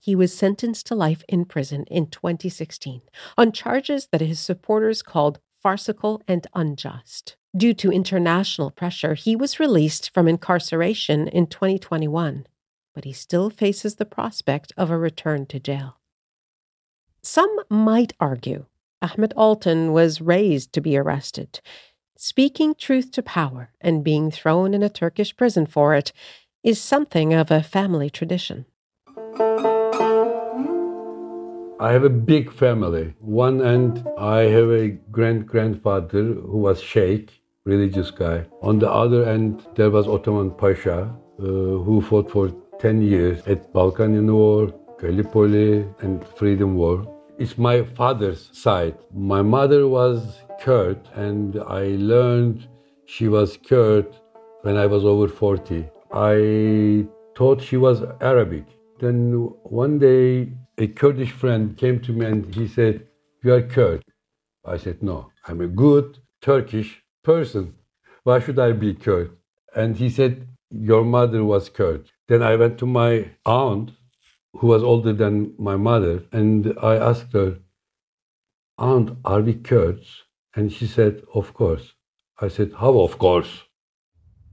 [0.00, 3.02] He was sentenced to life in prison in 2016
[3.36, 7.36] on charges that his supporters called farcical and unjust.
[7.56, 12.46] Due to international pressure, he was released from incarceration in 2021,
[12.94, 15.98] but he still faces the prospect of a return to jail.
[17.22, 18.66] Some might argue
[19.04, 21.60] Ahmet Altan was raised to be arrested.
[22.16, 26.10] Speaking truth to power and being thrown in a Turkish prison for it
[26.62, 28.64] is something of a family tradition.
[31.78, 33.12] I have a big family.
[33.20, 38.46] One end, I have a grand grandfather who was sheikh, religious guy.
[38.62, 43.70] On the other end, there was Ottoman Pasha, uh, who fought for 10 years at
[43.74, 47.13] Balkan War, Gallipoli, and Freedom War.
[47.36, 48.96] It's my father's side.
[49.12, 52.68] My mother was Kurd, and I learned
[53.06, 54.06] she was Kurd
[54.62, 55.84] when I was over 40.
[56.12, 57.04] I
[57.36, 58.66] thought she was Arabic.
[59.00, 59.32] Then
[59.64, 63.04] one day, a Kurdish friend came to me and he said,
[63.42, 64.04] You are Kurd.
[64.64, 67.74] I said, No, I'm a good Turkish person.
[68.22, 69.36] Why should I be Kurd?
[69.74, 72.08] And he said, Your mother was Kurd.
[72.28, 73.90] Then I went to my aunt,
[74.58, 77.58] who was older than my mother, and I asked her,
[78.78, 80.22] Aunt, are we Kurds?
[80.54, 81.94] And she said, Of course.
[82.40, 83.62] I said, How of course?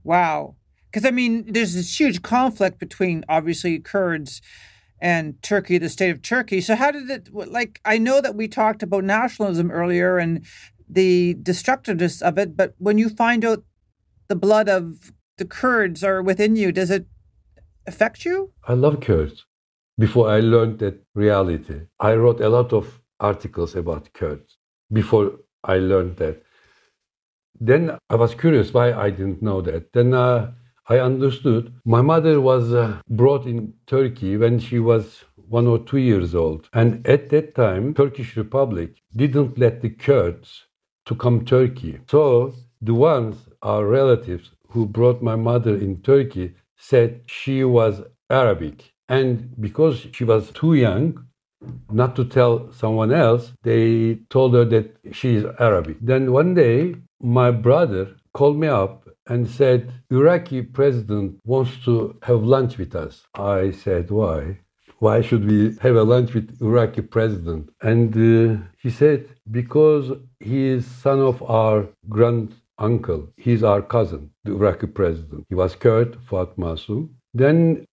[0.04, 0.56] Wow.
[0.92, 4.42] Because, I mean, there's this huge conflict between obviously Kurds
[5.00, 6.62] and Turkey, the state of Turkey.
[6.62, 10.46] So, how did it, like, I know that we talked about nationalism earlier and
[10.90, 13.64] the destructiveness of it, but when you find out
[14.28, 17.06] the blood of the Kurds are within you, does it
[17.88, 18.52] affect you?
[18.68, 19.46] I love Kurds.
[20.02, 24.58] Before I learned that reality, I wrote a lot of articles about Kurds
[24.92, 25.34] before
[25.64, 26.42] I learned that.
[27.60, 29.94] Then I was curious why I didn't know that.
[29.94, 30.54] Then uh,
[30.90, 31.72] I understood.
[31.86, 36.68] My mother was uh, brought in Turkey when she was one or two years old.
[36.74, 40.66] And at that time, Turkish Republic didn't let the Kurds
[41.06, 42.00] to come Turkey.
[42.10, 48.91] So the ones, our relatives who brought my mother in Turkey, said she was Arabic.
[49.18, 51.06] And because she was too young
[51.92, 55.98] not to tell someone else, they told her that she is Arabic.
[56.02, 61.94] Then one day, my brother called me up and said, Iraqi president wants to
[62.24, 63.28] have lunch with us.
[63.36, 64.60] I said, why?
[65.00, 67.70] Why should we have a lunch with Iraqi president?
[67.82, 69.28] And uh, he said,
[69.60, 70.06] because
[70.40, 73.28] he is son of our grand uncle.
[73.36, 75.46] He's our cousin, the Iraqi president.
[75.50, 77.10] He was Kurd, Fuat Masum.
[77.34, 77.86] Then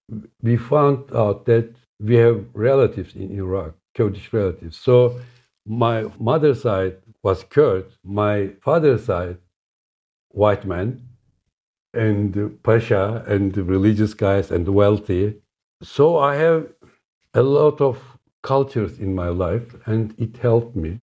[0.42, 4.77] we found out that we have relatives in Iraq, Kurdish relatives.
[4.77, 5.21] So
[5.66, 9.38] my mother's side was Kurd, my father's side,
[10.29, 11.03] white man,
[11.92, 15.40] and Pasha, and religious guys, and wealthy.
[15.83, 16.68] So I have
[17.35, 21.01] a lot of cultures in my life, and it helped me.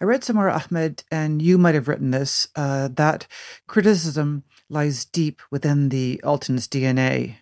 [0.00, 3.26] I read somewhere, Ahmet, and you might have written this, uh, that
[3.66, 7.36] criticism lies deep within the Altan's DNA.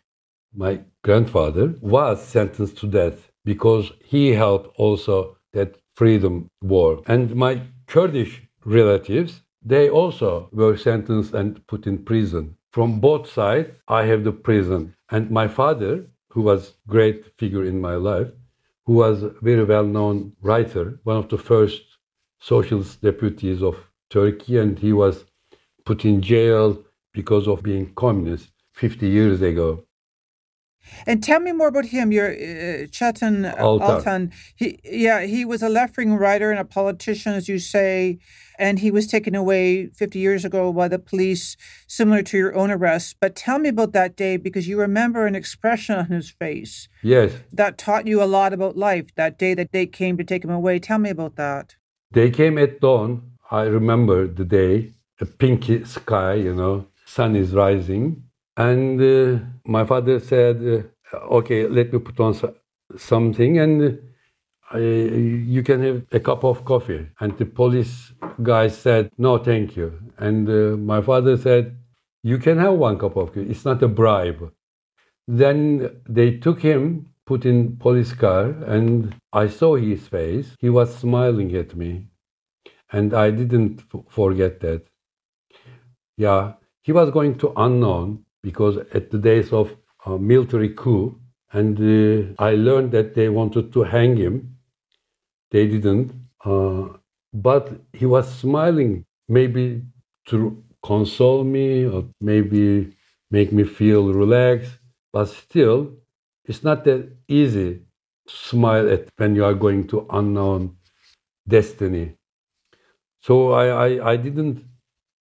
[0.59, 7.03] My grandfather was sentenced to death because he helped also that freedom war.
[7.07, 12.57] And my Kurdish relatives, they also were sentenced and put in prison.
[12.71, 14.95] From both sides, I have the prison.
[15.11, 18.29] And my father, who was great figure in my life,
[18.87, 21.83] who was a very well-known writer, one of the first
[22.41, 23.77] socialist deputies of
[24.09, 25.27] Turkey, and he was
[25.85, 29.86] put in jail because of being communist 50 years ago.
[31.07, 32.13] And tell me more about him.
[32.13, 33.81] Your uh, Çetin Altan.
[33.81, 34.33] Altan.
[34.55, 38.19] He, yeah, he was a left-wing writer and a politician, as you say,
[38.59, 42.71] and he was taken away 50 years ago by the police, similar to your own
[42.71, 43.17] arrest.
[43.21, 46.89] But tell me about that day because you remember an expression on his face.
[47.03, 47.33] Yes.
[47.53, 49.15] That taught you a lot about life.
[49.17, 50.79] That day that they came to take him away.
[50.79, 51.77] Tell me about that.
[52.11, 53.33] They came at dawn.
[53.51, 58.26] I remember the day, a pinky sky, you know, sun is rising
[58.57, 62.35] and uh, my father said, uh, "Okay, let me put on
[62.97, 63.99] something, and
[64.71, 69.77] I, you can have a cup of coffee." And the police guy said, "No, thank
[69.77, 71.77] you." And uh, my father said,
[72.23, 73.49] "You can have one cup of coffee.
[73.51, 74.53] It's not a bribe."
[75.29, 80.55] Then they took him, put in police car, and I saw his face.
[80.61, 82.07] He was smiling at me,
[82.93, 84.87] and I didn't forget that.
[86.17, 89.67] Yeah, he was going to unknown because at the days of
[90.07, 91.05] uh, military coup,
[91.59, 94.35] and uh, I learned that they wanted to hang him.
[95.51, 96.13] They didn't,
[96.45, 96.89] uh,
[97.35, 99.83] but he was smiling, maybe
[100.31, 102.95] to console me or maybe
[103.31, 104.75] make me feel relaxed.
[105.13, 105.81] But still,
[106.45, 107.71] it's not that easy
[108.29, 110.77] to smile at when you are going to unknown
[111.49, 112.07] destiny.
[113.21, 114.65] So I, I, I didn't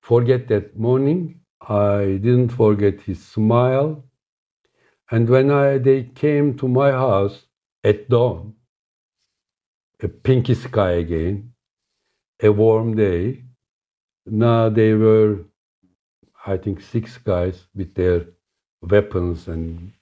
[0.02, 4.06] forget that morning I didn't forget his smile.
[5.12, 7.46] And when I, they came to my house
[7.84, 8.56] at dawn,
[10.02, 11.54] a pinky sky again,
[12.42, 13.44] a warm day.
[14.26, 15.40] Now they were,
[16.46, 18.28] I think, six guys with their
[18.82, 19.94] weapons and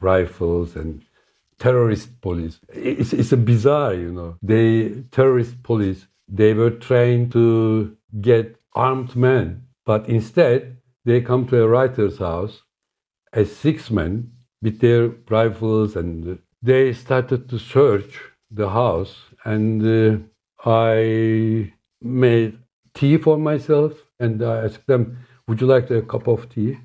[0.00, 1.04] rifles and
[1.58, 2.60] terrorist police.
[2.70, 4.36] It's, it's a bizarre, you know.
[4.42, 6.06] They terrorist police.
[6.28, 10.77] They were trained to get armed men But instead,
[11.08, 12.62] they come to a writer's house
[13.32, 14.30] as six men
[14.60, 20.18] with their rifles and they started to search the house and uh,
[20.68, 22.58] I made
[22.92, 26.76] tea for myself and I asked them, Would you like a cup of tea?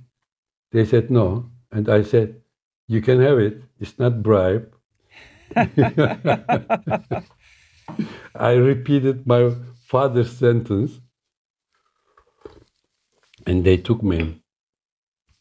[0.72, 1.50] They said no.
[1.72, 2.42] And I said,
[2.88, 3.62] You can have it.
[3.80, 4.74] It's not bribe.
[8.36, 11.00] I repeated my father's sentence
[13.46, 14.42] and they took me.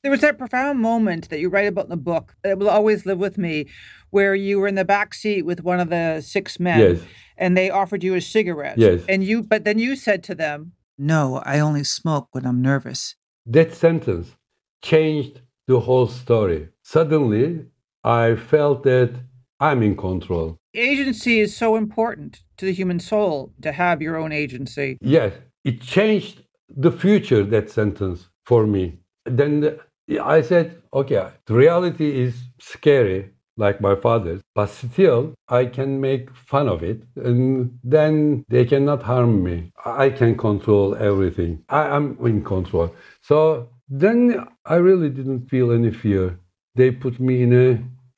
[0.02, 3.06] There was that profound moment that you write about in the book that will always
[3.06, 3.66] live with me,
[4.10, 7.00] where you were in the back seat with one of the six men, yes.
[7.36, 8.78] and they offered you a cigarette.
[8.78, 9.02] Yes.
[9.08, 13.14] And you, but then you said to them, "No, I only smoke when I'm nervous."
[13.46, 14.36] That sentence
[14.82, 16.68] changed the whole story.
[16.82, 17.66] Suddenly,
[18.02, 19.14] I felt that
[19.60, 20.58] I'm in control.
[20.74, 24.98] Agency is so important to the human soul to have your own agency.
[25.00, 25.32] Yes,
[25.64, 26.42] it changed
[26.76, 28.98] the future, that sentence for me.
[29.24, 29.78] Then
[30.20, 36.34] I said, okay, the reality is scary, like my father's, but still I can make
[36.34, 39.72] fun of it, and then they cannot harm me.
[39.84, 41.64] I can control everything.
[41.68, 42.94] I am in control.
[43.20, 46.38] So then I really didn't feel any fear.
[46.74, 47.68] They put me in a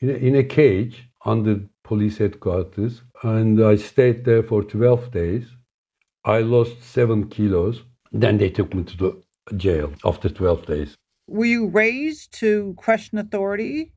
[0.00, 5.46] in a, in a cage under police headquarters, and I stayed there for 12 days.
[6.24, 7.82] I lost seven kilos.
[8.14, 10.94] Then they took me to the jail after 12 days.
[11.26, 13.92] Were you raised to question authority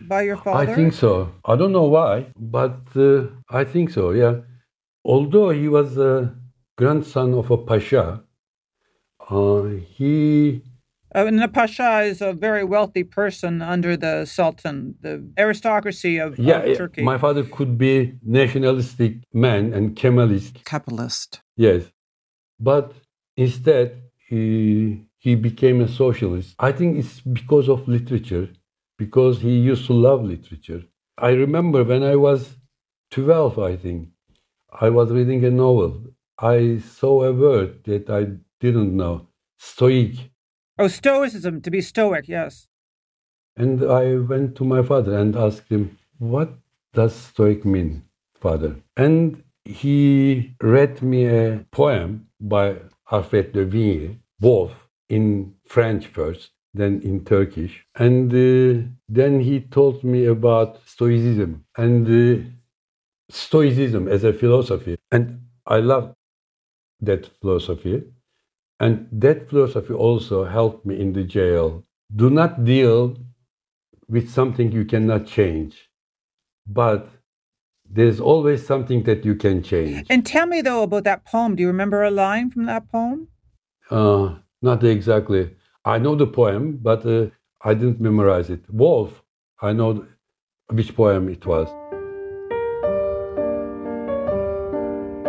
[0.00, 0.72] by your father?
[0.72, 1.30] I think so.
[1.44, 4.36] I don't know why, but uh, I think so, yeah.
[5.04, 6.34] Although he was a
[6.78, 8.22] grandson of a pasha,
[9.28, 10.62] uh, he.
[11.14, 16.38] Uh, and the pasha is a very wealthy person under the sultan, the aristocracy of,
[16.38, 17.02] yeah, of Turkey.
[17.02, 20.64] My father could be nationalistic man and Kemalist.
[20.64, 21.40] Capitalist.
[21.56, 21.90] Yes.
[22.60, 22.92] But
[23.46, 23.88] instead,
[24.28, 26.54] he he became a socialist.
[26.58, 28.48] I think it's because of literature,
[28.96, 30.82] because he used to love literature.
[31.16, 32.40] I remember when I was
[33.10, 34.08] 12, I think,
[34.86, 35.92] I was reading a novel.
[36.38, 38.22] I saw a word that I
[38.60, 39.26] didn't know
[39.58, 40.14] stoic.
[40.78, 42.68] Oh, stoicism, to be stoic, yes.
[43.56, 46.50] And I went to my father and asked him, What
[46.92, 48.76] does stoic mean, father?
[48.96, 52.76] And he read me a poem by
[53.10, 54.72] Alfred de Vigny, Wolf
[55.08, 57.84] in French first, then in Turkish.
[57.94, 62.44] And uh, then he told me about Stoicism and uh,
[63.30, 64.98] Stoicism as a philosophy.
[65.10, 66.14] And I love
[67.00, 68.04] that philosophy.
[68.80, 71.84] And that philosophy also helped me in the jail.
[72.14, 73.16] Do not deal
[74.08, 75.90] with something you cannot change,
[76.66, 77.10] but
[77.90, 80.06] there's always something that you can change.
[80.10, 81.56] And tell me though about that poem.
[81.56, 83.28] Do you remember a line from that poem?
[83.90, 85.56] Uh, not exactly.
[85.84, 87.26] I know the poem, but uh,
[87.62, 88.62] I didn't memorize it.
[88.68, 89.22] Wolf,
[89.60, 90.06] I know
[90.70, 91.68] which poem it was.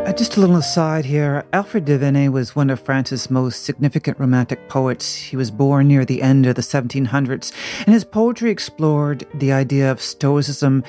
[0.06, 1.46] Uh, just a little aside here.
[1.54, 5.16] Alfred de Vigny was one of France's most significant romantic poets.
[5.16, 7.52] He was born near the end of the 1700s,
[7.86, 10.84] and his poetry explored the idea of stoicism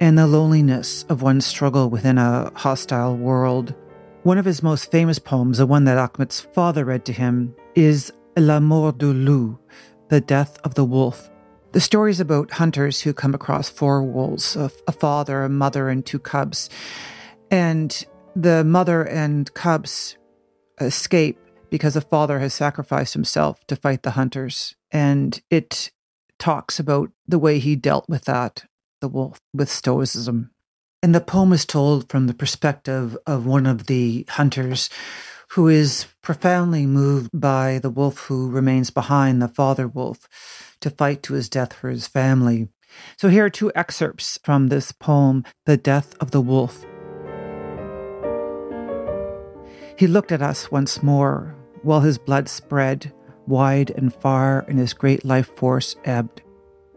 [0.00, 3.74] and the loneliness of one's struggle within a hostile world.
[4.24, 8.12] One of his most famous poems, the one that Ahmet's father read to him, is
[8.36, 9.58] La mort du loup,
[10.08, 11.30] the death of the wolf.
[11.72, 15.88] The story is about hunters who come across four wolves a, a father, a mother,
[15.88, 16.68] and two cubs.
[17.50, 18.04] And
[18.34, 20.16] the mother and cubs
[20.80, 21.38] escape
[21.70, 24.74] because the father has sacrificed himself to fight the hunters.
[24.90, 25.90] And it
[26.38, 28.64] talks about the way he dealt with that,
[29.00, 30.50] the wolf, with stoicism.
[31.02, 34.88] And the poem is told from the perspective of one of the hunters
[35.52, 40.28] who is profoundly moved by the wolf who remains behind, the father wolf,
[40.80, 42.68] to fight to his death for his family.
[43.16, 46.84] So here are two excerpts from this poem, The Death of the Wolf.
[49.98, 53.12] He looked at us once more, while his blood spread
[53.48, 56.40] wide and far and his great life force ebbed.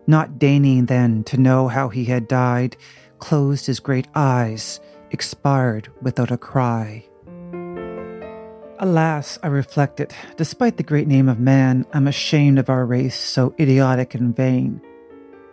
[0.05, 2.77] Not deigning then to know how he had died,
[3.17, 4.79] closed his great eyes,
[5.09, 7.03] expired without a cry.
[8.77, 13.55] Alas, I reflected, despite the great name of man, I'm ashamed of our race so
[13.59, 14.79] idiotic and vain.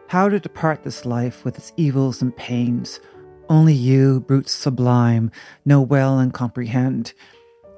[0.09, 3.01] How to depart this life with its evils and pains,
[3.49, 5.31] only you, brutes sublime,
[5.65, 7.15] know well and comprehend.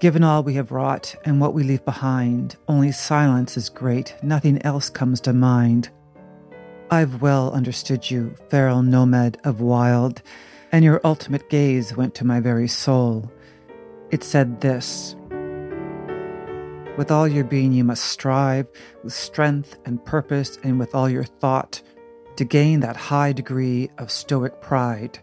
[0.00, 4.62] Given all we have wrought and what we leave behind, only silence is great, nothing
[4.62, 5.90] else comes to mind.
[6.90, 10.22] I've well understood you, feral nomad of wild,
[10.72, 13.30] and your ultimate gaze went to my very soul.
[14.10, 15.16] It said this
[16.96, 18.68] With all your being, you must strive
[19.04, 21.82] with strength and purpose and with all your thought
[22.36, 25.18] to gain that high degree of stoic pride,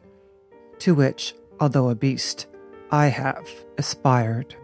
[0.77, 2.45] to which, although a beast,
[2.91, 3.49] I have
[3.79, 4.55] aspired.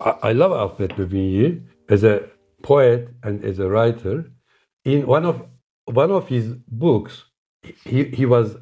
[0.00, 2.30] I love Alfred de Vigny as a
[2.62, 4.30] poet and as a writer.
[4.84, 5.46] In one of
[5.84, 7.24] one of his books,
[7.84, 8.56] he, he was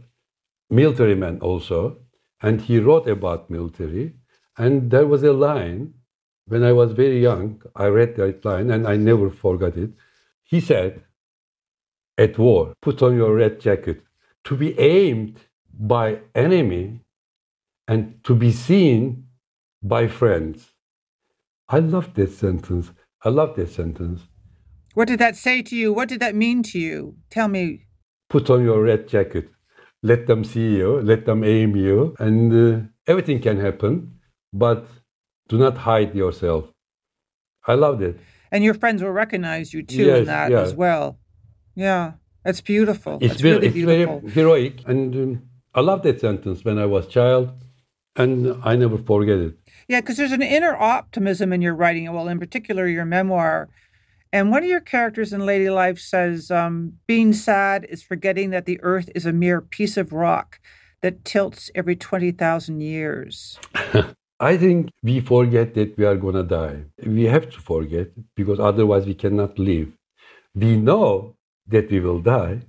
[0.70, 1.98] military man also,
[2.42, 4.14] and he wrote about military.
[4.56, 5.94] And there was a line
[6.46, 7.62] when I was very young.
[7.76, 9.90] I read that line and I never forgot it.
[10.42, 11.04] He said,
[12.16, 14.02] "At war, put on your red jacket
[14.44, 15.38] to be aimed
[15.72, 17.00] by enemy
[17.86, 19.28] and to be seen
[19.82, 20.74] by friends."
[21.68, 22.92] I love that sentence.
[23.22, 24.22] I love that sentence.
[24.94, 25.92] What did that say to you?
[25.92, 27.16] What did that mean to you?
[27.30, 27.86] Tell me.
[28.28, 29.50] Put on your red jacket.
[30.02, 31.00] Let them see you.
[31.00, 32.14] Let them aim you.
[32.18, 34.18] And uh, everything can happen,
[34.52, 34.86] but
[35.48, 36.72] do not hide yourself.
[37.66, 38.18] I loved it.
[38.50, 40.60] And your friends will recognize you too yes, in that yeah.
[40.60, 41.18] as well.
[41.74, 42.12] Yeah,
[42.44, 43.18] that's beautiful.
[43.20, 44.20] It's, that's very, really it's beautiful.
[44.20, 44.80] very heroic.
[44.86, 45.42] And um,
[45.74, 47.52] I loved that sentence when I was child,
[48.16, 49.58] and I never forget it.
[49.88, 52.12] Yeah, because there's an inner optimism in your writing.
[52.12, 53.70] Well, in particular, your memoir.
[54.30, 58.66] And one of your characters in Lady Life says, um, being sad is forgetting that
[58.66, 60.60] the earth is a mere piece of rock
[61.00, 63.58] that tilts every 20,000 years.
[64.40, 66.84] I think we forget that we are going to die.
[67.04, 69.88] We have to forget because otherwise we cannot live.
[70.54, 71.36] We know
[71.66, 72.60] that we will die,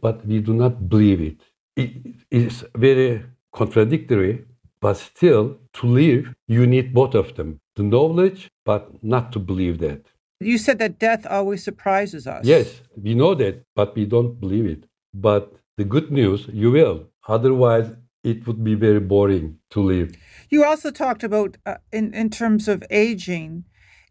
[0.00, 1.40] but we do not believe it.
[1.76, 4.44] It is very contradictory
[4.80, 9.78] but still, to live, you need both of them the knowledge, but not to believe
[9.78, 10.06] that.
[10.40, 12.44] You said that death always surprises us.
[12.44, 14.84] Yes, we know that, but we don't believe it.
[15.14, 17.06] But the good news, you will.
[17.28, 17.92] Otherwise,
[18.24, 20.14] it would be very boring to live.
[20.50, 23.64] You also talked about, uh, in, in terms of aging,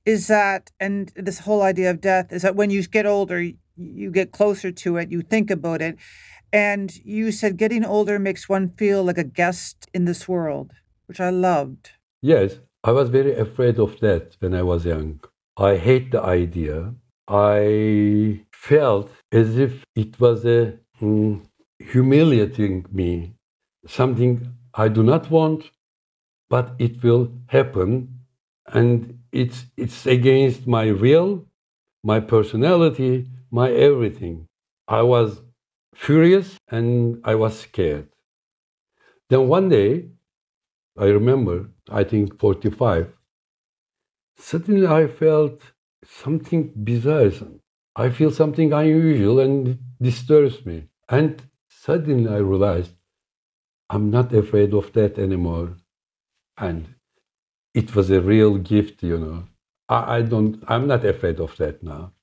[0.06, 3.40] is that, and this whole idea of death, is that when you get older,
[3.76, 5.98] you get closer to it, you think about it.
[6.52, 10.72] And you said getting older makes one feel like a guest in this world,
[11.06, 11.92] which I loved.
[12.22, 15.20] Yes, I was very afraid of that when I was young.
[15.58, 16.94] I hate the idea.
[17.28, 21.42] I felt as if it was a mm,
[21.80, 23.36] humiliating me,
[23.86, 25.70] something I do not want,
[26.50, 27.92] but it will happen,
[28.68, 31.46] and it's it's against my will,
[32.04, 34.48] my personality, my everything.
[34.88, 35.42] I was
[36.00, 38.08] furious and I was scared.
[39.30, 40.10] Then one day,
[40.98, 43.12] I remember, I think 45,
[44.38, 45.62] suddenly I felt
[46.06, 47.32] something bizarre.
[47.96, 50.88] I feel something unusual and disturbs me.
[51.10, 52.94] And suddenly I realized
[53.90, 55.76] I'm not afraid of that anymore.
[56.58, 56.96] And
[57.74, 59.44] it was a real gift, you know.
[59.90, 62.14] I, I don't, I'm not afraid of that now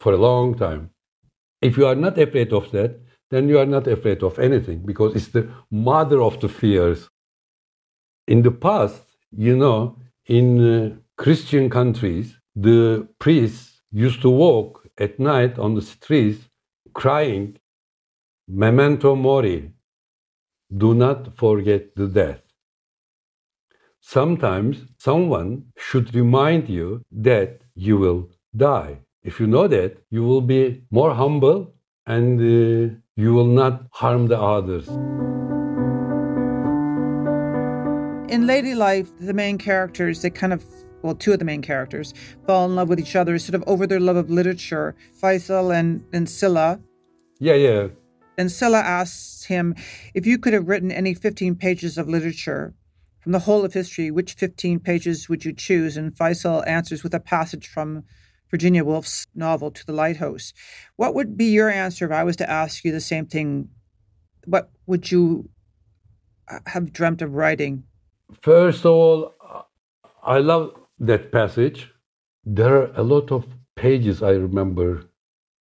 [0.00, 0.90] for a long time.
[1.60, 3.00] If you are not afraid of that,
[3.30, 7.08] then you are not afraid of anything because it's the mother of the fears.
[8.26, 9.02] In the past,
[9.36, 15.82] you know, in uh, Christian countries, the priests used to walk at night on the
[15.82, 16.48] streets
[16.94, 17.58] crying,
[18.48, 19.72] Memento mori,
[20.74, 22.40] do not forget the death.
[24.00, 29.00] Sometimes someone should remind you that you will die.
[29.24, 31.74] If you know that, you will be more humble
[32.06, 34.88] and uh, you will not harm the others.
[38.32, 40.64] In Lady Life, the main characters, they kind of
[41.02, 42.12] well, two of the main characters
[42.46, 44.96] fall in love with each other, sort of over their love of literature.
[45.14, 46.80] Fazil and, and Sila.
[47.38, 47.88] Yeah, yeah.
[48.36, 49.74] And Sila asks him
[50.14, 52.74] if you could have written any 15 pages of literature
[53.20, 55.96] from the whole of history, which 15 pages would you choose?
[55.96, 58.04] And Fazil answers with a passage from
[58.50, 60.52] Virginia Woolf's novel To the Lighthouse.
[60.96, 63.68] What would be your answer if I was to ask you the same thing?
[64.46, 65.50] What would you
[66.66, 67.84] have dreamt of writing?
[68.40, 69.34] First of all,
[70.22, 71.92] I love that passage.
[72.44, 73.46] There are a lot of
[73.76, 75.04] pages I remember,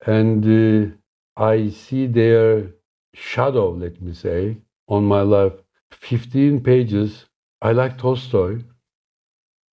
[0.06, 0.94] and uh,
[1.36, 2.72] I see their
[3.14, 4.58] shadow, let me say,
[4.88, 5.52] on my life.
[5.90, 7.26] 15 pages.
[7.60, 8.62] I like Tolstoy.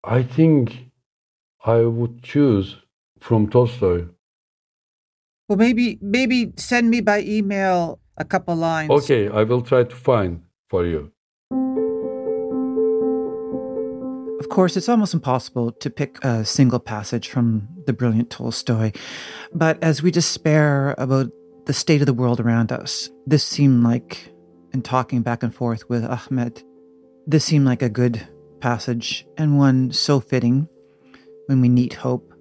[0.03, 0.91] I think
[1.66, 2.78] I would choose
[3.24, 4.06] from Tolstoy.
[5.48, 8.92] Well, maybe maybe send me by email a couple lines.
[8.92, 11.12] Okay, I will try to find for you.
[14.40, 18.92] Of course, it's almost impossible to pick a single passage from the brilliant Tolstoy.
[19.54, 21.32] But as we despair about
[21.66, 24.34] the state of the world around us, this seemed like
[24.74, 26.62] in talking back and forth with Ahmet,
[27.26, 28.28] this seemed like a good
[28.60, 30.68] passage and one so fitting
[31.48, 32.33] when we need hope.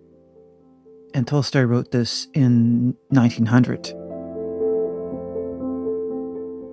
[1.14, 3.92] And Tolstoy wrote this in 1900.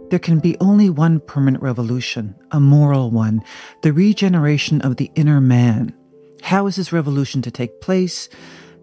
[0.09, 3.43] There can be only one permanent revolution, a moral one,
[3.83, 5.93] the regeneration of the inner man.
[6.41, 8.27] How is this revolution to take place?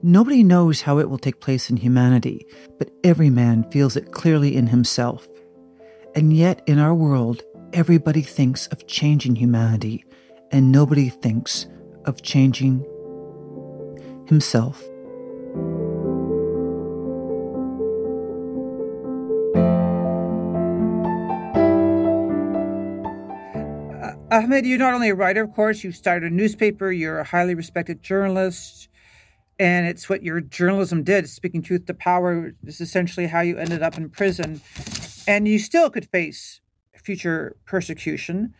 [0.02, 2.46] Nobody knows how it will take place in humanity,
[2.78, 5.26] but every man feels it clearly in himself.
[6.14, 7.42] And yet, in our world,
[7.72, 10.04] everybody thinks of changing humanity,
[10.52, 11.66] and nobody thinks
[12.04, 12.84] of changing
[14.28, 14.82] himself.
[24.36, 27.54] Ahmet, you're not only a writer, of course, you started a newspaper, you're a highly
[27.54, 28.90] respected journalist,
[29.58, 31.26] and it's what your journalism did.
[31.26, 34.60] Speaking truth to power is essentially how you ended up in prison.
[35.26, 36.60] And you still could face
[37.02, 38.52] future persecution.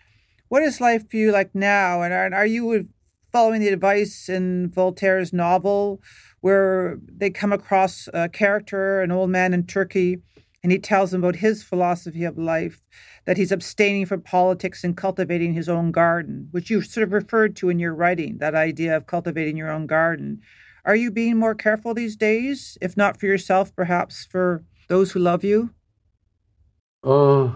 [0.49, 2.01] What is life for you like now?
[2.01, 2.89] And are, are you
[3.31, 6.01] following the advice in Voltaire's novel
[6.41, 10.23] where they come across a character, an old man in Turkey,
[10.67, 12.83] and he tells them about his philosophy of life,
[13.25, 17.55] that he's abstaining from politics and cultivating his own garden, which you sort of referred
[17.55, 20.41] to in your writing, that idea of cultivating your own garden.
[20.85, 22.77] Are you being more careful these days?
[22.81, 25.71] If not for yourself, perhaps for those who love you?
[27.05, 27.53] Uh,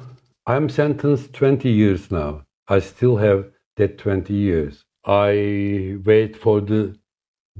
[0.47, 2.45] I'm sentenced 20 years now.
[2.69, 4.85] I still have that 20 years.
[5.05, 6.97] I wait for the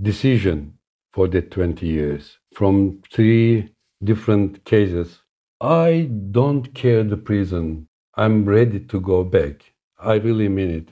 [0.01, 0.79] decision
[1.13, 3.75] for that 20 years from three
[4.05, 5.23] different cases.
[5.61, 7.87] I don't care the prison.
[8.15, 9.75] I'm ready to go back.
[9.99, 10.89] I really mean it.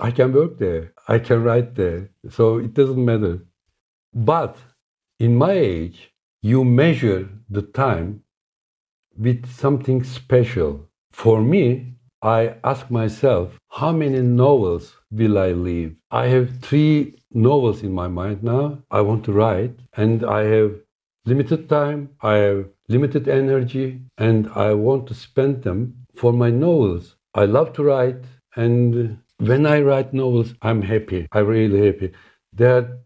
[0.00, 0.92] I can work there.
[1.08, 2.10] I can write there.
[2.28, 3.46] So it doesn't matter.
[4.12, 4.58] But
[5.18, 8.22] in my age, you measure the time
[9.16, 10.90] with something special.
[11.10, 15.96] For me, I ask myself, how many novels will I leave?
[16.10, 18.82] I have three novels in my mind now.
[18.90, 20.72] I want to write, and I have
[21.24, 27.16] limited time, I have limited energy, and I want to spend them for my novels.
[27.34, 28.24] I love to write,
[28.56, 31.26] and when I write novels, I'm happy.
[31.32, 32.12] I'm really happy.
[32.52, 32.98] There are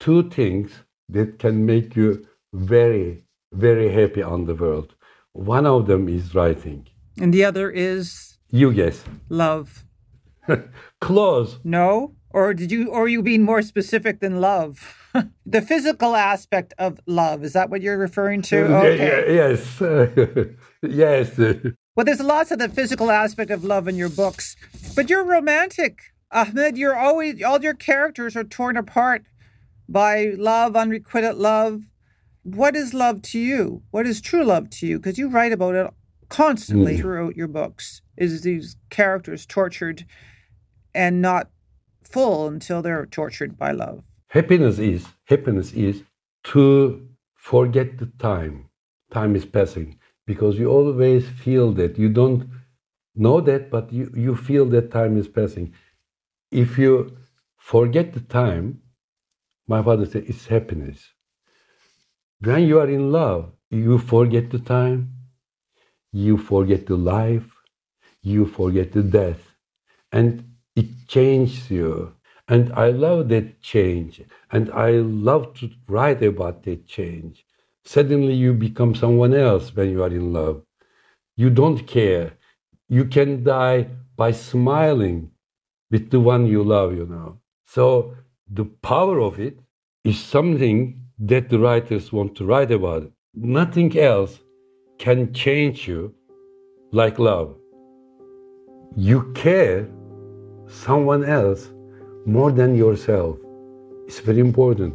[0.00, 0.72] two things
[1.08, 4.94] that can make you very, very happy on the world.
[5.32, 6.88] One of them is writing.
[7.20, 8.38] And the other is?
[8.50, 9.04] You guess.
[9.28, 9.84] Love.
[11.00, 11.58] Close.
[11.62, 12.14] No?
[12.36, 14.94] Or did you or are you being more specific than love?
[15.46, 18.76] the physical aspect of love, is that what you're referring to?
[18.76, 19.34] Okay.
[19.34, 19.80] yes.
[20.82, 21.38] yes.
[21.96, 24.54] Well, there's lots of the physical aspect of love in your books,
[24.94, 25.98] but you're romantic.
[26.30, 29.22] Ahmet, you're always all your characters are torn apart
[29.88, 31.84] by love, unrequited love.
[32.42, 33.82] What is love to you?
[33.92, 34.98] What is true love to you?
[34.98, 35.90] Because you write about it
[36.28, 37.00] constantly mm.
[37.00, 38.02] throughout your books.
[38.18, 40.04] Is these characters tortured
[40.94, 41.48] and not
[42.06, 44.02] full until they're tortured by love?
[44.28, 46.02] Happiness is happiness is
[46.44, 48.68] to forget the time.
[49.10, 52.48] Time is passing because you always feel that you don't
[53.14, 55.72] know that, but you, you feel that time is passing.
[56.50, 57.16] If you
[57.56, 58.82] forget the time,
[59.66, 60.98] my father said, it's happiness.
[62.40, 65.12] When you are in love, you forget the time,
[66.12, 67.48] you forget the life,
[68.22, 69.40] you forget the death,
[70.12, 72.12] and it changes you.
[72.48, 74.22] And I love that change,
[74.52, 77.44] and I love to write about that change.
[77.84, 80.62] Suddenly, you become someone else when you are in love.
[81.36, 82.34] You don't care.
[82.88, 85.32] You can die by smiling
[85.90, 87.40] with the one you love, you know.
[87.66, 88.14] So
[88.48, 89.58] the power of it
[90.04, 93.10] is something that the writers want to write about.
[93.34, 94.38] Nothing else
[94.98, 96.14] can change you
[96.92, 97.56] like love.
[98.96, 99.88] You care
[100.68, 101.70] someone else
[102.24, 103.36] more than yourself.
[104.06, 104.94] It's very important.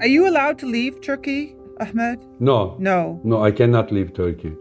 [0.00, 2.20] Are you allowed to leave Turkey, Ahmet?
[2.40, 2.76] No.
[2.78, 3.20] No.
[3.22, 4.56] No, I cannot leave Turkey.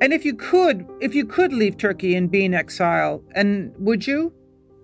[0.00, 4.06] And if you could, if you could leave Turkey and be in exile, and would
[4.06, 4.32] you?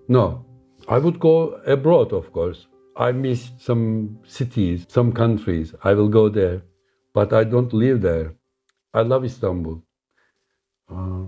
[0.07, 0.45] No,
[0.87, 2.67] I would go abroad, of course.
[2.97, 5.73] I miss some cities, some countries.
[5.83, 6.63] I will go there,
[7.13, 8.35] but I don't live there.
[8.93, 9.83] I love Istanbul.
[10.87, 11.25] Uh,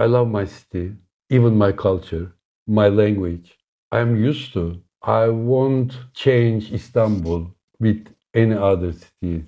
[0.00, 0.96] I love my city,
[1.28, 2.32] even my culture,
[2.66, 3.58] my language.
[3.92, 4.80] I'm used to.
[5.02, 9.44] I won't change Istanbul with any other city.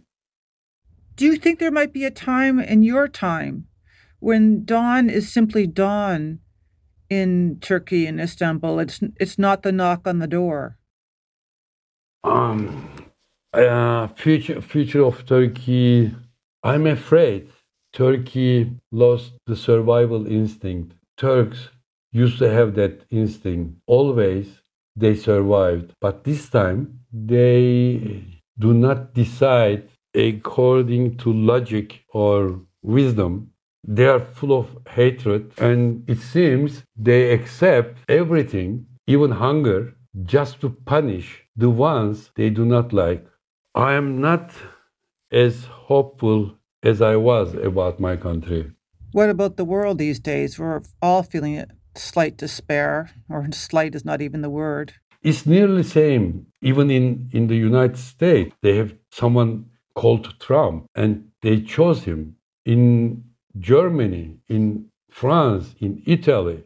[1.16, 3.66] Do you think there might be a time in your time
[4.20, 6.40] when dawn is simply dawn
[7.08, 8.78] in Turkey in Istanbul.
[8.80, 10.78] It's it's not the knock on the door.
[12.24, 12.90] Um,
[13.52, 16.14] uh, future future of Turkey.
[16.62, 17.48] I'm afraid
[17.92, 20.94] Turkey lost the survival instinct.
[21.16, 21.68] Turks
[22.10, 23.76] used to have that instinct.
[23.86, 24.62] Always
[24.96, 25.92] they survived.
[26.00, 28.24] But this time they
[28.58, 33.50] do not decide according to logic or wisdom.
[33.84, 40.70] They are full of hatred, and it seems they accept everything, even hunger, just to
[40.70, 43.26] punish the ones they do not like.
[43.74, 44.52] I am not
[45.32, 48.72] as hopeful as I was about my country.
[49.12, 50.58] What about the world these days?
[50.58, 54.94] We're all feeling a slight despair, or slight is not even the word.
[55.22, 56.46] It's nearly the same.
[56.62, 62.36] Even in, in the United States, they have someone called Trump, and they chose him.
[62.64, 63.24] In
[63.58, 66.64] Germany, in France, in Italy,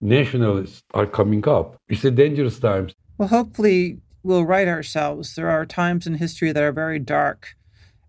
[0.00, 1.76] nationalists are coming up.
[1.88, 2.90] It's a dangerous time.
[3.16, 5.34] Well, hopefully, we'll right ourselves.
[5.34, 7.56] There are times in history that are very dark,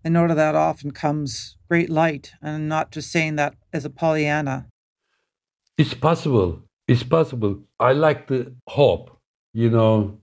[0.04, 2.32] and out of that often comes great light.
[2.42, 4.66] And I'm not just saying that as a Pollyanna.
[5.76, 6.62] It's possible.
[6.88, 7.60] It's possible.
[7.78, 9.16] I like the hope.
[9.52, 10.18] You know,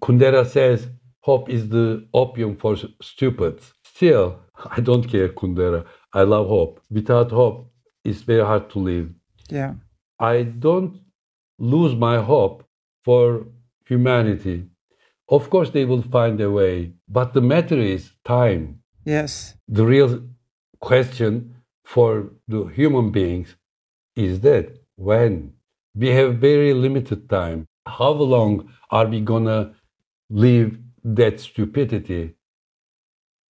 [0.00, 0.88] Kundera says
[1.20, 3.72] hope is the opium for stupids.
[3.84, 4.40] Still,
[4.76, 5.84] I don't care, Kundera.
[6.12, 6.80] I love hope.
[6.90, 7.70] Without hope,
[8.04, 9.10] it's very hard to live.
[9.48, 9.74] Yeah.
[10.18, 11.00] I don't
[11.58, 12.64] lose my hope
[13.02, 13.46] for
[13.86, 14.66] humanity.
[15.28, 18.81] Of course, they will find a way, but the matter is time.
[19.04, 19.54] Yes.
[19.68, 20.22] The real
[20.80, 23.54] question for the human beings
[24.16, 25.54] is that when
[25.94, 29.74] we have very limited time, how long are we gonna
[30.30, 32.34] live that stupidity?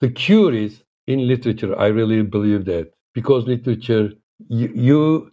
[0.00, 1.78] The cure is in literature.
[1.78, 4.12] I really believe that because literature,
[4.48, 5.32] you, you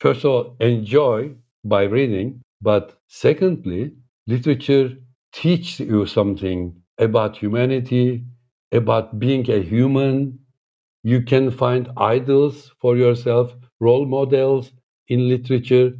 [0.00, 3.94] first of all enjoy by reading, but secondly,
[4.26, 4.96] literature
[5.32, 8.24] teaches you something about humanity,
[8.72, 10.38] about being a human.
[11.04, 14.72] You can find idols for yourself, role models
[15.08, 15.94] in literature,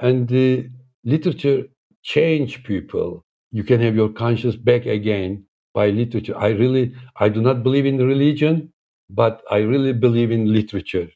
[0.00, 0.68] and the
[1.04, 1.64] literature
[2.02, 3.24] change people.
[3.52, 5.44] You can have your conscience back again
[5.74, 6.36] by literature.
[6.36, 8.72] I really, I do not believe in religion,
[9.10, 11.08] but I really believe in literature.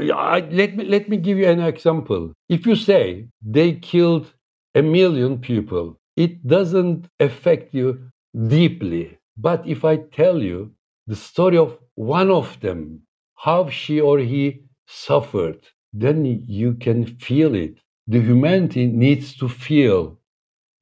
[0.00, 2.32] I, let me let me give you an example.
[2.48, 4.32] If you say they killed
[4.74, 8.10] a million people, it doesn't affect you
[8.48, 9.18] deeply.
[9.40, 10.58] But if I tell you
[11.06, 13.02] the story of one of them,
[13.36, 15.60] how she or he suffered,
[15.92, 17.76] then you can feel it.
[18.06, 20.18] The humanity needs to feel.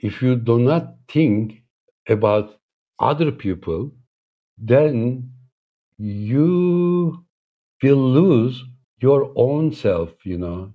[0.01, 1.63] If you do not think
[2.09, 2.59] about
[2.99, 3.93] other people,
[4.59, 5.33] then
[5.99, 7.25] you
[7.83, 8.65] will lose
[9.01, 10.73] your own self, you know.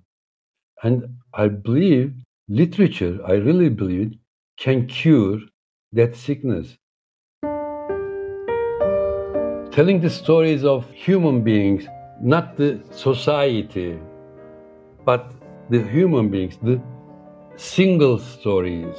[0.83, 2.13] And I believe
[2.47, 4.13] literature, I really believe,
[4.57, 5.39] can cure
[5.93, 6.77] that sickness.
[9.73, 11.87] Telling the stories of human beings,
[12.21, 13.99] not the society,
[15.03, 15.31] but
[15.71, 16.79] the human beings, the
[17.55, 18.95] single stories.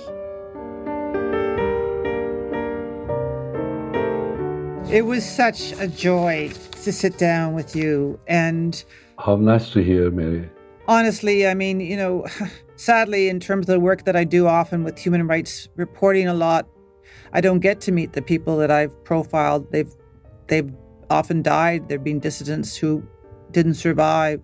[4.91, 6.51] It was such a joy
[6.83, 8.85] to sit down with you and
[9.21, 10.51] how nice to hear, Mary.
[10.89, 12.27] Honestly, I mean, you know,
[12.75, 16.35] sadly, in terms of the work that I do often with human rights reporting a
[16.35, 16.67] lot,
[17.33, 19.71] I don't get to meet the people that I've profiled.
[19.71, 19.95] They've
[20.49, 20.73] they've
[21.11, 21.89] often died.
[21.89, 23.07] There've been dissidents who
[23.51, 24.43] didn't survive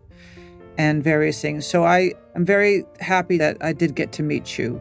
[0.78, 1.66] and various things.
[1.66, 4.80] So I am very happy that I did get to meet you.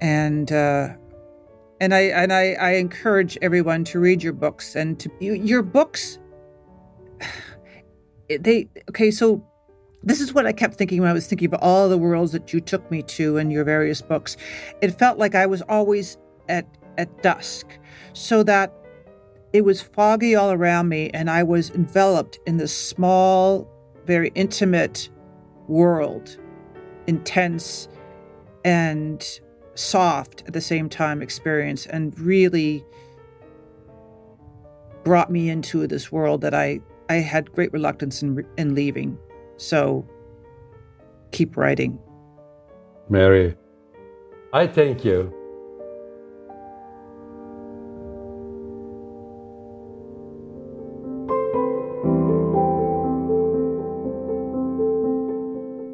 [0.00, 0.88] And uh,
[1.80, 6.18] and I and I, I encourage everyone to read your books and to your books
[8.28, 9.44] they okay so
[10.04, 12.52] this is what I kept thinking when I was thinking about all the worlds that
[12.52, 14.36] you took me to in your various books.
[14.80, 16.66] It felt like I was always at
[16.98, 17.66] at dusk,
[18.12, 18.72] so that
[19.52, 23.68] it was foggy all around me, and I was enveloped in this small,
[24.06, 25.10] very intimate
[25.68, 26.38] world,
[27.06, 27.88] intense
[28.64, 29.40] and
[29.74, 32.84] soft at the same time experience, and really
[35.04, 39.18] brought me into this world that I I had great reluctance in, in leaving.
[39.58, 40.06] So
[41.32, 41.98] keep writing.
[43.10, 43.54] Mary,
[44.52, 45.41] I thank you.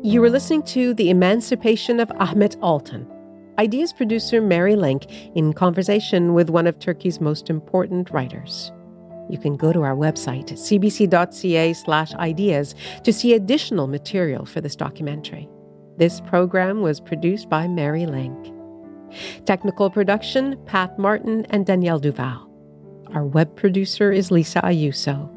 [0.09, 3.07] You were listening to The Emancipation of Ahmet Altan,
[3.59, 5.05] Ideas producer Mary Lynk
[5.37, 8.73] in conversation with one of Turkey's most important writers
[9.29, 14.75] you can go to our website, cbc.ca slash ideas, to see additional material for this
[14.75, 15.47] documentary.
[15.99, 18.55] This program was produced by Mary Lynk.
[19.45, 22.49] Technical production, Pat Martin and Danielle Duval.
[23.13, 25.29] Our web producer is Lisa Ayuso.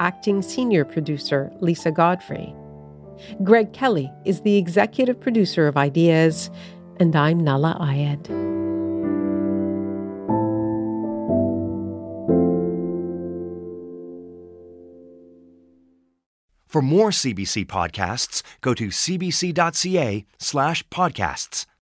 [0.00, 2.54] acting senior producer Lisa Godfrey.
[3.42, 6.50] Greg Kelly is the executive producer of Ideas,
[6.98, 8.48] and I'm Nahlah Ayed.
[16.68, 21.64] For more CBC podcasts, go to cbc.ca slash podcasts.